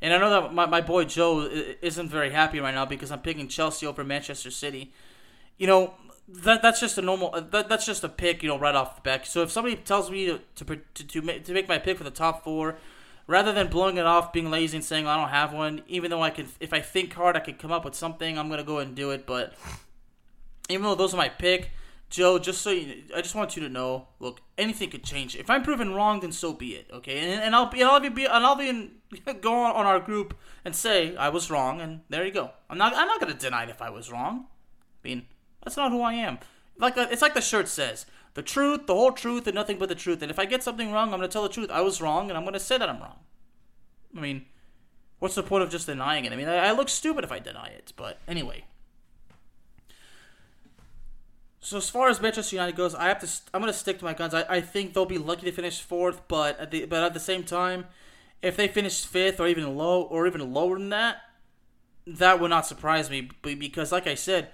And 0.00 0.12
I 0.12 0.18
know 0.18 0.30
that 0.30 0.54
my, 0.54 0.66
my 0.66 0.80
boy 0.80 1.04
Joe 1.04 1.48
isn't 1.80 2.08
very 2.08 2.30
happy 2.30 2.60
right 2.60 2.74
now 2.74 2.84
because 2.84 3.10
I'm 3.10 3.20
picking 3.20 3.48
Chelsea 3.48 3.86
over 3.86 4.04
Manchester 4.04 4.50
City. 4.50 4.92
You 5.58 5.66
know, 5.66 5.94
that 6.28 6.60
that's 6.60 6.80
just 6.80 6.98
a 6.98 7.02
normal 7.02 7.30
uh, 7.32 7.40
that, 7.40 7.68
that's 7.68 7.86
just 7.86 8.04
a 8.04 8.08
pick, 8.08 8.42
you 8.42 8.48
know, 8.48 8.58
right 8.58 8.74
off 8.74 8.96
the 8.96 9.02
bat. 9.02 9.26
So 9.26 9.42
if 9.42 9.50
somebody 9.50 9.76
tells 9.76 10.10
me 10.10 10.26
to 10.26 10.40
to, 10.56 10.76
to, 10.94 11.06
to, 11.06 11.22
make, 11.22 11.44
to 11.44 11.52
make 11.52 11.68
my 11.68 11.78
pick 11.78 11.98
for 11.98 12.04
the 12.04 12.10
top 12.10 12.44
4, 12.44 12.76
rather 13.26 13.52
than 13.52 13.68
blowing 13.68 13.96
it 13.96 14.06
off, 14.06 14.32
being 14.32 14.50
lazy 14.50 14.76
and 14.76 14.84
saying 14.84 15.06
I 15.06 15.16
don't 15.16 15.30
have 15.30 15.52
one, 15.52 15.82
even 15.86 16.10
though 16.10 16.22
I 16.22 16.30
can 16.30 16.48
if 16.60 16.72
I 16.72 16.80
think 16.80 17.14
hard 17.14 17.36
I 17.36 17.40
could 17.40 17.58
come 17.58 17.72
up 17.72 17.84
with 17.84 17.94
something, 17.94 18.38
I'm 18.38 18.48
going 18.48 18.58
to 18.58 18.64
go 18.64 18.78
and 18.78 18.94
do 18.94 19.10
it, 19.12 19.26
but 19.26 19.54
even 20.68 20.82
though 20.82 20.94
those 20.94 21.14
are 21.14 21.18
my 21.18 21.28
pick, 21.28 21.70
Joe, 22.08 22.38
just 22.38 22.62
so 22.62 22.70
you, 22.70 23.02
I 23.16 23.20
just 23.20 23.34
want 23.34 23.56
you 23.56 23.62
to 23.62 23.68
know, 23.68 24.06
look, 24.20 24.40
anything 24.56 24.90
could 24.90 25.02
change. 25.02 25.34
If 25.34 25.50
I'm 25.50 25.62
proven 25.62 25.92
wrong, 25.92 26.20
then 26.20 26.30
so 26.30 26.52
be 26.52 26.74
it, 26.74 26.88
okay? 26.92 27.18
And, 27.18 27.42
and 27.42 27.54
I'll 27.54 27.66
be, 27.66 27.80
and 27.80 27.90
I'll 27.90 28.00
be, 28.00 28.24
and 28.24 28.46
I'll 28.46 28.56
be 28.56 28.68
in, 28.68 28.92
go 29.40 29.52
on, 29.52 29.74
on 29.74 29.86
our 29.86 29.98
group 29.98 30.36
and 30.64 30.74
say 30.74 31.16
I 31.16 31.28
was 31.30 31.50
wrong, 31.50 31.80
and 31.80 32.02
there 32.08 32.24
you 32.24 32.32
go. 32.32 32.50
I'm 32.70 32.78
not, 32.78 32.94
I'm 32.94 33.08
not 33.08 33.20
gonna 33.20 33.34
deny 33.34 33.64
it 33.64 33.70
if 33.70 33.82
I 33.82 33.90
was 33.90 34.10
wrong. 34.10 34.46
I 35.04 35.08
mean, 35.08 35.26
that's 35.64 35.76
not 35.76 35.90
who 35.90 36.00
I 36.00 36.14
am. 36.14 36.38
Like 36.78 36.94
it's 36.96 37.22
like 37.22 37.34
the 37.34 37.40
shirt 37.40 37.68
says, 37.68 38.06
the 38.34 38.42
truth, 38.42 38.86
the 38.86 38.94
whole 38.94 39.12
truth, 39.12 39.46
and 39.46 39.54
nothing 39.54 39.78
but 39.78 39.88
the 39.88 39.94
truth. 39.94 40.22
And 40.22 40.30
if 40.30 40.38
I 40.38 40.44
get 40.44 40.62
something 40.62 40.92
wrong, 40.92 41.12
I'm 41.12 41.18
gonna 41.18 41.28
tell 41.28 41.42
the 41.42 41.48
truth. 41.48 41.70
I 41.70 41.80
was 41.80 42.00
wrong, 42.00 42.28
and 42.28 42.38
I'm 42.38 42.44
gonna 42.44 42.60
say 42.60 42.78
that 42.78 42.88
I'm 42.88 43.00
wrong. 43.00 43.18
I 44.16 44.20
mean, 44.20 44.46
what's 45.18 45.34
the 45.34 45.42
point 45.42 45.64
of 45.64 45.70
just 45.70 45.86
denying 45.86 46.24
it? 46.24 46.32
I 46.32 46.36
mean, 46.36 46.48
I, 46.48 46.68
I 46.68 46.72
look 46.72 46.88
stupid 46.88 47.24
if 47.24 47.32
I 47.32 47.40
deny 47.40 47.68
it. 47.68 47.92
But 47.96 48.18
anyway. 48.28 48.64
So 51.66 51.78
as 51.78 51.90
far 51.90 52.08
as 52.08 52.20
Manchester 52.20 52.54
United 52.54 52.76
goes, 52.76 52.94
I 52.94 53.08
have 53.08 53.18
to. 53.18 53.28
I'm 53.52 53.60
gonna 53.60 53.72
stick 53.72 53.98
to 53.98 54.04
my 54.04 54.14
guns. 54.14 54.32
I, 54.32 54.44
I 54.48 54.60
think 54.60 54.94
they'll 54.94 55.04
be 55.04 55.18
lucky 55.18 55.46
to 55.46 55.50
finish 55.50 55.80
fourth, 55.80 56.20
but 56.28 56.56
at 56.60 56.70
the 56.70 56.84
but 56.84 57.02
at 57.02 57.12
the 57.12 57.18
same 57.18 57.42
time, 57.42 57.86
if 58.40 58.56
they 58.56 58.68
finish 58.68 59.04
fifth 59.04 59.40
or 59.40 59.48
even 59.48 59.76
low 59.76 60.02
or 60.02 60.28
even 60.28 60.52
lower 60.52 60.78
than 60.78 60.90
that, 60.90 61.22
that 62.06 62.38
would 62.38 62.50
not 62.50 62.68
surprise 62.68 63.10
me. 63.10 63.30
Because 63.42 63.90
like 63.90 64.06
I 64.06 64.14
said, 64.14 64.50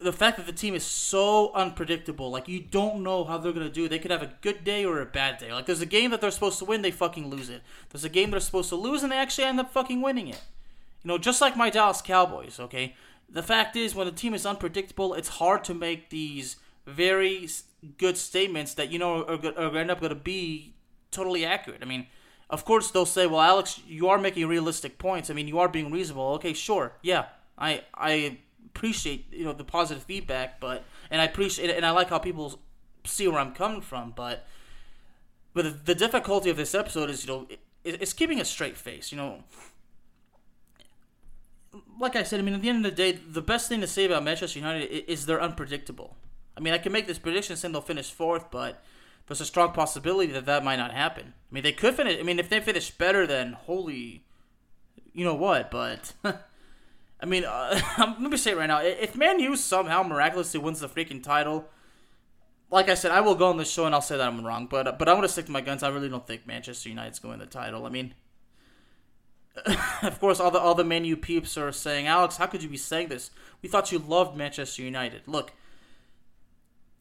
the 0.00 0.14
fact 0.14 0.38
that 0.38 0.46
the 0.46 0.54
team 0.54 0.74
is 0.74 0.82
so 0.82 1.52
unpredictable, 1.52 2.30
like 2.30 2.48
you 2.48 2.58
don't 2.58 3.02
know 3.02 3.24
how 3.24 3.36
they're 3.36 3.52
gonna 3.52 3.68
do. 3.68 3.86
They 3.86 3.98
could 3.98 4.10
have 4.10 4.22
a 4.22 4.32
good 4.40 4.64
day 4.64 4.82
or 4.82 4.98
a 5.02 5.04
bad 5.04 5.36
day. 5.36 5.52
Like 5.52 5.66
there's 5.66 5.82
a 5.82 5.86
game 5.86 6.10
that 6.10 6.22
they're 6.22 6.30
supposed 6.30 6.58
to 6.60 6.64
win, 6.64 6.80
they 6.80 6.90
fucking 6.90 7.28
lose 7.28 7.50
it. 7.50 7.60
There's 7.90 8.04
a 8.04 8.08
game 8.08 8.30
they're 8.30 8.40
supposed 8.40 8.70
to 8.70 8.76
lose, 8.76 9.02
and 9.02 9.12
they 9.12 9.18
actually 9.18 9.44
end 9.44 9.60
up 9.60 9.74
fucking 9.74 10.00
winning 10.00 10.28
it. 10.28 10.40
You 11.04 11.08
know, 11.08 11.18
just 11.18 11.42
like 11.42 11.54
my 11.54 11.68
Dallas 11.68 12.00
Cowboys. 12.00 12.58
Okay, 12.58 12.94
the 13.30 13.42
fact 13.42 13.76
is, 13.76 13.94
when 13.94 14.06
the 14.06 14.12
team 14.12 14.34
is 14.34 14.44
unpredictable, 14.44 15.14
it's 15.14 15.28
hard 15.28 15.64
to 15.64 15.74
make 15.74 16.10
these 16.10 16.56
very 16.86 17.48
good 17.98 18.16
statements 18.16 18.74
that 18.74 18.90
you 18.90 18.98
know 18.98 19.24
are, 19.24 19.58
are 19.58 19.76
end 19.76 19.90
up 19.90 20.00
going 20.00 20.10
to 20.10 20.16
be 20.16 20.74
totally 21.10 21.44
accurate. 21.44 21.80
I 21.82 21.84
mean, 21.84 22.06
of 22.48 22.64
course 22.64 22.90
they'll 22.90 23.06
say, 23.06 23.26
"Well, 23.26 23.40
Alex, 23.40 23.80
you 23.86 24.08
are 24.08 24.18
making 24.18 24.46
realistic 24.46 24.98
points. 24.98 25.30
I 25.30 25.34
mean, 25.34 25.48
you 25.48 25.58
are 25.58 25.68
being 25.68 25.90
reasonable." 25.90 26.34
Okay, 26.34 26.52
sure, 26.52 26.92
yeah, 27.02 27.26
I 27.56 27.82
I 27.94 28.38
appreciate 28.66 29.32
you 29.32 29.44
know 29.44 29.52
the 29.52 29.64
positive 29.64 30.02
feedback, 30.02 30.60
but 30.60 30.84
and 31.10 31.20
I 31.20 31.24
appreciate 31.24 31.70
and 31.70 31.86
I 31.86 31.90
like 31.90 32.10
how 32.10 32.18
people 32.18 32.60
see 33.04 33.28
where 33.28 33.40
I'm 33.40 33.54
coming 33.54 33.80
from, 33.80 34.12
but 34.14 34.46
but 35.54 35.84
the, 35.84 35.94
difficulty 35.94 36.50
of 36.50 36.56
this 36.56 36.74
episode 36.74 37.10
is 37.10 37.24
you 37.24 37.32
know 37.32 37.46
it, 37.84 38.02
it's 38.02 38.12
keeping 38.12 38.40
a 38.40 38.44
straight 38.44 38.76
face. 38.76 39.12
You 39.12 39.18
know, 39.18 39.44
like 41.98 42.16
I 42.16 42.22
said, 42.22 42.40
I 42.40 42.42
mean, 42.42 42.54
at 42.54 42.62
the 42.62 42.68
end 42.68 42.84
of 42.84 42.90
the 42.90 42.96
day, 42.96 43.12
the 43.12 43.42
best 43.42 43.68
thing 43.68 43.80
to 43.80 43.86
say 43.86 44.04
about 44.04 44.24
Manchester 44.24 44.58
United 44.58 45.10
is 45.10 45.26
they're 45.26 45.40
unpredictable. 45.40 46.16
I 46.56 46.60
mean, 46.60 46.74
I 46.74 46.78
can 46.78 46.92
make 46.92 47.06
this 47.06 47.18
prediction 47.18 47.56
saying 47.56 47.72
they'll 47.72 47.80
finish 47.80 48.10
fourth, 48.10 48.50
but 48.50 48.82
there's 49.26 49.40
a 49.40 49.46
strong 49.46 49.72
possibility 49.72 50.32
that 50.32 50.46
that 50.46 50.64
might 50.64 50.76
not 50.76 50.92
happen. 50.92 51.34
I 51.50 51.54
mean, 51.54 51.62
they 51.62 51.72
could 51.72 51.94
finish. 51.94 52.18
I 52.18 52.22
mean, 52.22 52.38
if 52.38 52.48
they 52.48 52.60
finish 52.60 52.90
better, 52.90 53.26
then 53.26 53.52
holy, 53.52 54.24
you 55.12 55.24
know 55.24 55.34
what? 55.34 55.70
But 55.70 56.12
I 57.20 57.26
mean, 57.26 57.44
uh, 57.44 57.80
let 57.98 58.20
me 58.20 58.36
say 58.36 58.52
it 58.52 58.56
right 58.56 58.66
now: 58.66 58.80
if 58.80 59.14
Man 59.16 59.38
U 59.38 59.54
somehow 59.56 60.02
miraculously 60.02 60.58
wins 60.58 60.80
the 60.80 60.88
freaking 60.88 61.22
title, 61.22 61.68
like 62.70 62.88
I 62.88 62.94
said, 62.94 63.10
I 63.10 63.20
will 63.20 63.34
go 63.34 63.48
on 63.48 63.56
the 63.56 63.64
show 63.64 63.86
and 63.86 63.94
I'll 63.94 64.00
say 64.00 64.16
that 64.16 64.26
I'm 64.26 64.44
wrong. 64.44 64.66
But 64.66 64.98
but 64.98 65.08
I'm 65.08 65.16
gonna 65.16 65.28
stick 65.28 65.46
to 65.46 65.52
my 65.52 65.60
guns. 65.60 65.82
I 65.82 65.88
really 65.88 66.08
don't 66.08 66.26
think 66.26 66.46
Manchester 66.46 66.88
United's 66.88 67.18
going 67.18 67.34
to 67.34 67.38
win 67.38 67.48
the 67.48 67.52
title. 67.52 67.86
I 67.86 67.90
mean, 67.90 68.14
of 70.02 70.20
course, 70.20 70.40
all 70.40 70.50
the 70.50 70.58
all 70.58 70.74
the 70.74 70.84
Man 70.84 71.04
U 71.04 71.16
peeps 71.16 71.56
are 71.56 71.72
saying, 71.72 72.06
Alex, 72.06 72.36
how 72.36 72.46
could 72.46 72.62
you 72.62 72.68
be 72.68 72.76
saying 72.76 73.08
this? 73.08 73.30
We 73.62 73.68
thought 73.68 73.92
you 73.92 73.98
loved 73.98 74.36
Manchester 74.36 74.82
United. 74.82 75.22
Look, 75.26 75.52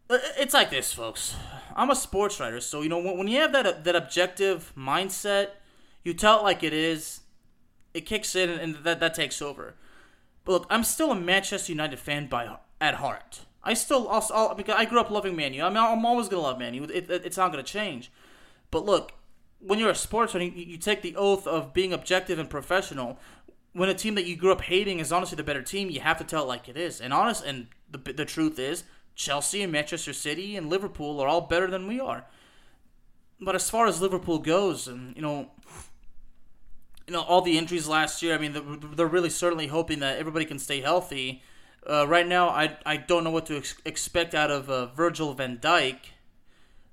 it's 0.09 0.53
like 0.53 0.69
this, 0.69 0.91
folks. 0.91 1.35
I'm 1.75 1.89
a 1.89 1.95
sports 1.95 2.39
writer, 2.39 2.59
so 2.59 2.81
you 2.81 2.89
know 2.89 2.99
when, 2.99 3.27
you 3.27 3.39
have 3.39 3.51
that 3.51 3.65
uh, 3.65 3.73
that 3.83 3.95
objective 3.95 4.73
mindset, 4.75 5.49
you 6.03 6.13
tell 6.13 6.39
it 6.39 6.43
like 6.43 6.63
it 6.63 6.73
is. 6.73 7.21
It 7.93 8.05
kicks 8.05 8.35
in, 8.35 8.49
and 8.49 8.75
that 8.83 8.99
that 8.99 9.13
takes 9.13 9.41
over. 9.41 9.75
But 10.45 10.51
look, 10.51 10.67
I'm 10.69 10.83
still 10.83 11.11
a 11.11 11.15
Manchester 11.15 11.71
United 11.71 11.99
fan 11.99 12.27
by 12.27 12.57
at 12.81 12.95
heart. 12.95 13.41
I 13.63 13.73
still 13.73 14.07
also 14.07 14.53
because 14.55 14.75
I 14.75 14.85
grew 14.85 14.99
up 14.99 15.11
loving 15.11 15.35
Man 15.35 15.53
U. 15.53 15.63
I 15.63 15.69
mean, 15.69 15.77
I'm 15.77 16.05
always 16.05 16.27
gonna 16.27 16.41
love 16.41 16.59
Man 16.59 16.73
U. 16.73 16.83
It, 16.85 17.09
it, 17.09 17.25
it's 17.25 17.37
not 17.37 17.51
gonna 17.51 17.63
change. 17.63 18.11
But 18.71 18.85
look, 18.85 19.13
when 19.59 19.79
you're 19.79 19.89
a 19.89 19.95
sportsman, 19.95 20.41
you, 20.41 20.51
you 20.51 20.77
take 20.77 21.01
the 21.01 21.15
oath 21.15 21.45
of 21.47 21.73
being 21.73 21.93
objective 21.93 22.39
and 22.39 22.49
professional. 22.49 23.19
When 23.73 23.89
a 23.89 23.93
team 23.93 24.15
that 24.15 24.25
you 24.25 24.35
grew 24.35 24.51
up 24.51 24.61
hating 24.61 24.99
is 24.99 25.11
honestly 25.11 25.35
the 25.35 25.43
better 25.43 25.61
team, 25.61 25.89
you 25.89 25.99
have 25.99 26.17
to 26.17 26.23
tell 26.23 26.43
it 26.43 26.47
like 26.47 26.67
it 26.67 26.77
is. 26.77 26.99
And 26.99 27.13
honest, 27.13 27.43
and 27.45 27.67
the 27.89 28.13
the 28.13 28.25
truth 28.25 28.57
is, 28.57 28.83
Chelsea 29.15 29.61
and 29.61 29.71
Manchester 29.71 30.13
City 30.13 30.55
and 30.55 30.69
Liverpool 30.69 31.19
are 31.19 31.27
all 31.27 31.41
better 31.41 31.67
than 31.67 31.87
we 31.87 31.99
are. 31.99 32.25
But 33.39 33.55
as 33.55 33.69
far 33.69 33.85
as 33.85 34.01
Liverpool 34.01 34.39
goes, 34.39 34.87
and 34.87 35.15
you 35.15 35.21
know, 35.21 35.51
you 37.07 37.13
know 37.13 37.21
all 37.21 37.41
the 37.41 37.57
injuries 37.57 37.87
last 37.87 38.21
year. 38.21 38.33
I 38.33 38.37
mean, 38.37 38.79
they're 38.95 39.07
really 39.07 39.29
certainly 39.29 39.67
hoping 39.67 39.99
that 39.99 40.17
everybody 40.17 40.45
can 40.45 40.59
stay 40.59 40.81
healthy. 40.81 41.41
Uh, 41.87 42.07
right 42.07 42.27
now, 42.27 42.49
I 42.49 42.77
I 42.85 42.97
don't 42.97 43.23
know 43.23 43.31
what 43.31 43.45
to 43.47 43.57
ex- 43.57 43.75
expect 43.85 44.33
out 44.33 44.51
of 44.51 44.69
uh, 44.69 44.87
Virgil 44.87 45.33
Van 45.33 45.57
Dijk. 45.57 45.97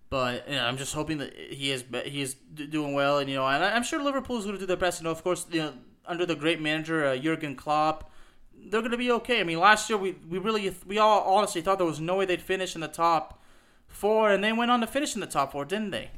But 0.08 0.48
you 0.48 0.54
know, 0.54 0.64
I'm 0.64 0.76
just 0.76 0.94
hoping 0.94 1.18
that 1.18 1.34
he 1.34 1.72
is 1.72 1.84
he 2.04 2.22
is 2.22 2.34
doing 2.34 2.94
well, 2.94 3.18
and 3.18 3.28
you 3.28 3.36
know, 3.36 3.46
and 3.46 3.64
I'm 3.64 3.82
sure 3.82 4.02
Liverpool 4.02 4.38
is 4.38 4.44
going 4.44 4.56
to 4.56 4.60
do 4.60 4.66
their 4.66 4.76
best. 4.76 5.00
You 5.00 5.04
know, 5.04 5.10
of 5.10 5.22
course, 5.24 5.46
you 5.50 5.60
know, 5.60 5.72
under 6.06 6.24
the 6.24 6.36
great 6.36 6.60
manager 6.60 7.04
uh, 7.04 7.16
Jurgen 7.16 7.56
Klopp, 7.56 8.10
they're 8.56 8.80
going 8.80 8.92
to 8.92 8.96
be 8.96 9.10
okay. 9.10 9.40
I 9.40 9.44
mean, 9.44 9.58
last 9.58 9.90
year 9.90 9.98
we 9.98 10.12
we 10.28 10.38
really 10.38 10.72
we 10.86 10.98
all 10.98 11.22
honestly 11.22 11.60
thought 11.60 11.78
there 11.78 11.86
was 11.86 12.00
no 12.00 12.16
way 12.16 12.24
they'd 12.24 12.40
finish 12.40 12.74
in 12.76 12.80
the 12.80 12.88
top 12.88 13.42
four, 13.88 14.30
and 14.30 14.44
they 14.44 14.52
went 14.52 14.70
on 14.70 14.80
to 14.80 14.86
finish 14.86 15.14
in 15.14 15.20
the 15.20 15.26
top 15.26 15.52
four, 15.52 15.64
didn't 15.64 15.90
they? 15.90 16.10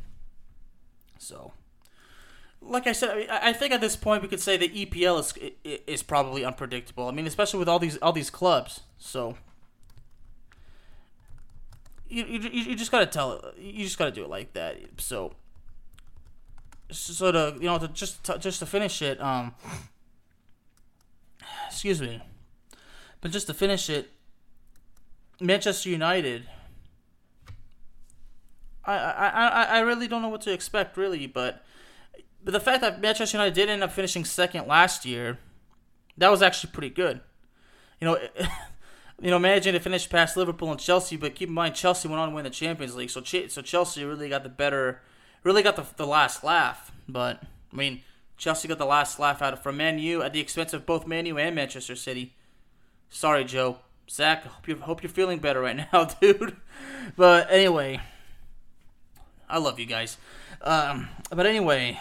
So, 1.18 1.52
like 2.60 2.86
I 2.86 2.92
said, 2.92 3.26
I, 3.30 3.48
I 3.48 3.52
think 3.54 3.72
at 3.72 3.80
this 3.80 3.96
point 3.96 4.22
we 4.22 4.28
could 4.28 4.40
say 4.40 4.58
the 4.58 4.68
EPL 4.68 5.18
is 5.20 5.80
is 5.86 6.02
probably 6.02 6.44
unpredictable. 6.44 7.08
I 7.08 7.12
mean, 7.12 7.26
especially 7.26 7.58
with 7.58 7.68
all 7.70 7.78
these 7.78 7.96
all 7.98 8.12
these 8.12 8.30
clubs. 8.30 8.80
So 8.98 9.36
you, 12.08 12.24
you, 12.24 12.48
you 12.50 12.74
just 12.74 12.90
gotta 12.90 13.06
tell 13.06 13.32
it. 13.32 13.58
You 13.58 13.84
just 13.84 13.98
gotta 13.98 14.10
do 14.10 14.24
it 14.24 14.30
like 14.30 14.52
that. 14.54 14.76
So, 14.98 15.34
so 16.90 17.32
to 17.32 17.54
you 17.58 17.66
know 17.66 17.78
to 17.78 17.88
just 17.88 18.24
to, 18.24 18.38
just 18.38 18.60
to 18.60 18.66
finish 18.66 19.02
it. 19.02 19.20
Um, 19.20 19.54
excuse 21.66 22.00
me, 22.00 22.22
but 23.20 23.30
just 23.30 23.46
to 23.48 23.54
finish 23.54 23.90
it, 23.90 24.10
Manchester 25.40 25.90
United. 25.90 26.48
I, 28.84 28.94
I, 28.94 29.28
I, 29.28 29.64
I 29.64 29.78
really 29.80 30.08
don't 30.08 30.22
know 30.22 30.30
what 30.30 30.40
to 30.42 30.52
expect 30.52 30.96
really, 30.96 31.26
but 31.26 31.62
but 32.42 32.52
the 32.52 32.60
fact 32.60 32.80
that 32.80 33.02
Manchester 33.02 33.36
United 33.36 33.54
did 33.54 33.68
end 33.68 33.82
up 33.82 33.92
finishing 33.92 34.24
second 34.24 34.66
last 34.66 35.04
year, 35.04 35.38
that 36.16 36.30
was 36.30 36.40
actually 36.40 36.72
pretty 36.72 36.90
good. 36.90 37.20
You 38.00 38.06
know. 38.06 38.18
you 39.20 39.30
know, 39.30 39.38
managing 39.38 39.72
to 39.72 39.80
finish 39.80 40.08
past 40.08 40.36
Liverpool 40.36 40.70
and 40.70 40.78
Chelsea, 40.78 41.16
but 41.16 41.34
keep 41.34 41.48
in 41.48 41.54
mind 41.54 41.74
Chelsea 41.74 42.06
went 42.08 42.20
on 42.20 42.28
to 42.28 42.34
win 42.34 42.44
the 42.44 42.50
Champions 42.50 42.94
League, 42.94 43.10
so 43.10 43.20
Ch- 43.20 43.50
so 43.50 43.62
Chelsea 43.62 44.04
really 44.04 44.28
got 44.28 44.44
the 44.44 44.48
better, 44.48 45.02
really 45.42 45.62
got 45.62 45.76
the, 45.76 45.84
the 45.96 46.06
last 46.06 46.44
laugh. 46.44 46.92
But 47.08 47.42
I 47.72 47.76
mean, 47.76 48.02
Chelsea 48.36 48.68
got 48.68 48.78
the 48.78 48.86
last 48.86 49.18
laugh 49.18 49.42
out 49.42 49.52
of 49.52 49.62
from 49.62 49.76
Man 49.76 49.98
U 49.98 50.22
at 50.22 50.32
the 50.32 50.40
expense 50.40 50.72
of 50.72 50.86
both 50.86 51.06
Man 51.06 51.26
U 51.26 51.36
and 51.36 51.54
Manchester 51.54 51.96
City. 51.96 52.34
Sorry, 53.08 53.44
Joe. 53.44 53.78
Zach, 54.08 54.46
I 54.46 54.48
hope 54.48 54.68
you 54.68 54.76
hope 54.76 55.02
you're 55.02 55.10
feeling 55.10 55.38
better 55.38 55.60
right 55.60 55.76
now, 55.92 56.04
dude. 56.04 56.56
But 57.16 57.50
anyway, 57.50 58.00
I 59.48 59.58
love 59.58 59.80
you 59.80 59.86
guys. 59.86 60.16
Um, 60.62 61.08
but 61.30 61.44
anyway, 61.44 61.98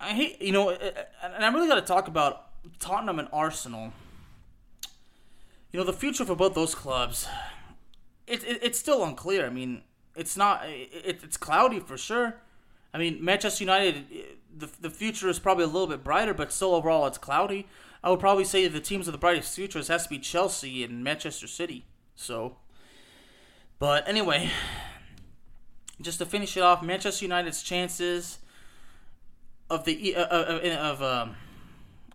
I 0.00 0.08
hate 0.08 0.42
you 0.42 0.52
know, 0.52 0.70
and 0.70 1.44
I 1.44 1.48
really 1.52 1.68
got 1.68 1.76
to 1.76 1.82
talk 1.82 2.08
about 2.08 2.48
Tottenham 2.80 3.20
and 3.20 3.28
Arsenal 3.32 3.92
you 5.76 5.82
know, 5.82 5.86
the 5.86 5.92
future 5.92 6.24
for 6.24 6.34
both 6.34 6.54
those 6.54 6.74
clubs, 6.74 7.28
it, 8.26 8.42
it 8.44 8.60
it's 8.62 8.78
still 8.78 9.04
unclear. 9.04 9.44
I 9.44 9.50
mean, 9.50 9.82
it's 10.16 10.34
not 10.34 10.62
it, 10.64 11.20
it's 11.22 11.36
cloudy 11.36 11.80
for 11.80 11.98
sure. 11.98 12.36
I 12.94 12.98
mean, 12.98 13.22
Manchester 13.22 13.62
United, 13.62 14.06
the 14.56 14.70
the 14.80 14.88
future 14.88 15.28
is 15.28 15.38
probably 15.38 15.64
a 15.64 15.66
little 15.66 15.86
bit 15.86 16.02
brighter, 16.02 16.32
but 16.32 16.50
still 16.50 16.74
overall 16.74 17.04
it's 17.06 17.18
cloudy. 17.18 17.66
I 18.02 18.08
would 18.08 18.20
probably 18.20 18.44
say 18.44 18.66
the 18.68 18.80
teams 18.80 19.04
with 19.04 19.12
the 19.12 19.18
brightest 19.18 19.54
futures 19.54 19.88
has 19.88 20.04
to 20.04 20.08
be 20.08 20.18
Chelsea 20.18 20.82
and 20.82 21.04
Manchester 21.04 21.46
City. 21.46 21.84
So, 22.14 22.56
but 23.78 24.08
anyway, 24.08 24.48
just 26.00 26.20
to 26.20 26.24
finish 26.24 26.56
it 26.56 26.62
off, 26.62 26.82
Manchester 26.82 27.26
United's 27.26 27.62
chances 27.62 28.38
of 29.68 29.84
the 29.84 30.16
uh, 30.16 30.24
of 30.24 30.64
of, 30.64 31.02
um, 31.02 31.36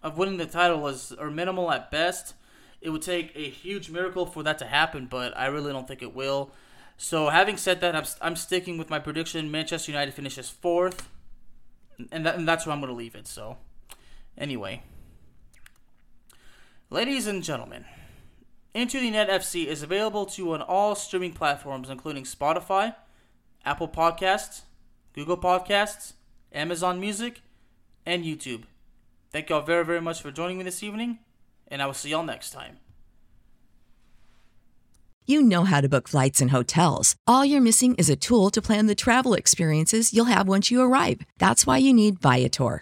of 0.01 0.17
winning 0.17 0.37
the 0.37 0.47
title 0.47 0.87
is 0.87 1.11
are 1.11 1.29
minimal 1.29 1.71
at 1.71 1.91
best. 1.91 2.33
It 2.81 2.89
would 2.89 3.03
take 3.03 3.31
a 3.35 3.49
huge 3.49 3.89
miracle 3.89 4.25
for 4.25 4.41
that 4.43 4.57
to 4.59 4.65
happen, 4.65 5.07
but 5.09 5.37
I 5.37 5.45
really 5.45 5.71
don't 5.71 5.87
think 5.87 6.01
it 6.01 6.15
will. 6.15 6.51
So, 6.97 7.29
having 7.29 7.57
said 7.57 7.81
that, 7.81 7.95
I'm, 7.95 8.05
I'm 8.21 8.35
sticking 8.35 8.77
with 8.77 8.89
my 8.89 8.99
prediction. 8.99 9.49
Manchester 9.51 9.91
United 9.91 10.13
finishes 10.13 10.49
fourth, 10.49 11.09
and, 12.11 12.25
that, 12.25 12.35
and 12.35 12.47
that's 12.47 12.65
where 12.65 12.73
I'm 12.73 12.79
going 12.79 12.91
to 12.91 12.97
leave 12.97 13.15
it. 13.15 13.27
So, 13.27 13.57
anyway, 14.37 14.83
ladies 16.89 17.27
and 17.27 17.43
gentlemen, 17.43 17.85
Into 18.73 18.99
the 18.99 19.11
Net 19.11 19.29
FC 19.29 19.65
is 19.65 19.83
available 19.83 20.25
to 20.27 20.41
you 20.41 20.53
on 20.53 20.61
all 20.61 20.95
streaming 20.95 21.33
platforms, 21.33 21.89
including 21.89 22.23
Spotify, 22.23 22.95
Apple 23.65 23.87
Podcasts, 23.87 24.61
Google 25.13 25.37
Podcasts, 25.37 26.13
Amazon 26.51 26.99
Music, 26.99 27.41
and 28.05 28.23
YouTube. 28.23 28.63
Thank 29.31 29.49
y'all 29.49 29.61
very, 29.61 29.85
very 29.85 30.01
much 30.01 30.21
for 30.21 30.31
joining 30.31 30.57
me 30.57 30.63
this 30.63 30.83
evening, 30.83 31.19
and 31.71 31.81
I 31.81 31.87
will 31.87 31.95
see 31.95 32.09
y'all 32.09 32.23
next 32.23 32.51
time. 32.51 32.77
You 35.25 35.41
know 35.41 35.63
how 35.63 35.81
to 35.81 35.87
book 35.87 36.09
flights 36.09 36.41
and 36.41 36.51
hotels. 36.51 37.15
All 37.25 37.45
you're 37.45 37.61
missing 37.61 37.95
is 37.95 38.09
a 38.09 38.15
tool 38.15 38.49
to 38.49 38.61
plan 38.61 38.87
the 38.87 38.95
travel 38.95 39.33
experiences 39.33 40.13
you'll 40.13 40.25
have 40.25 40.47
once 40.47 40.69
you 40.69 40.81
arrive. 40.81 41.21
That's 41.37 41.65
why 41.65 41.77
you 41.77 41.93
need 41.93 42.19
Viator. 42.19 42.81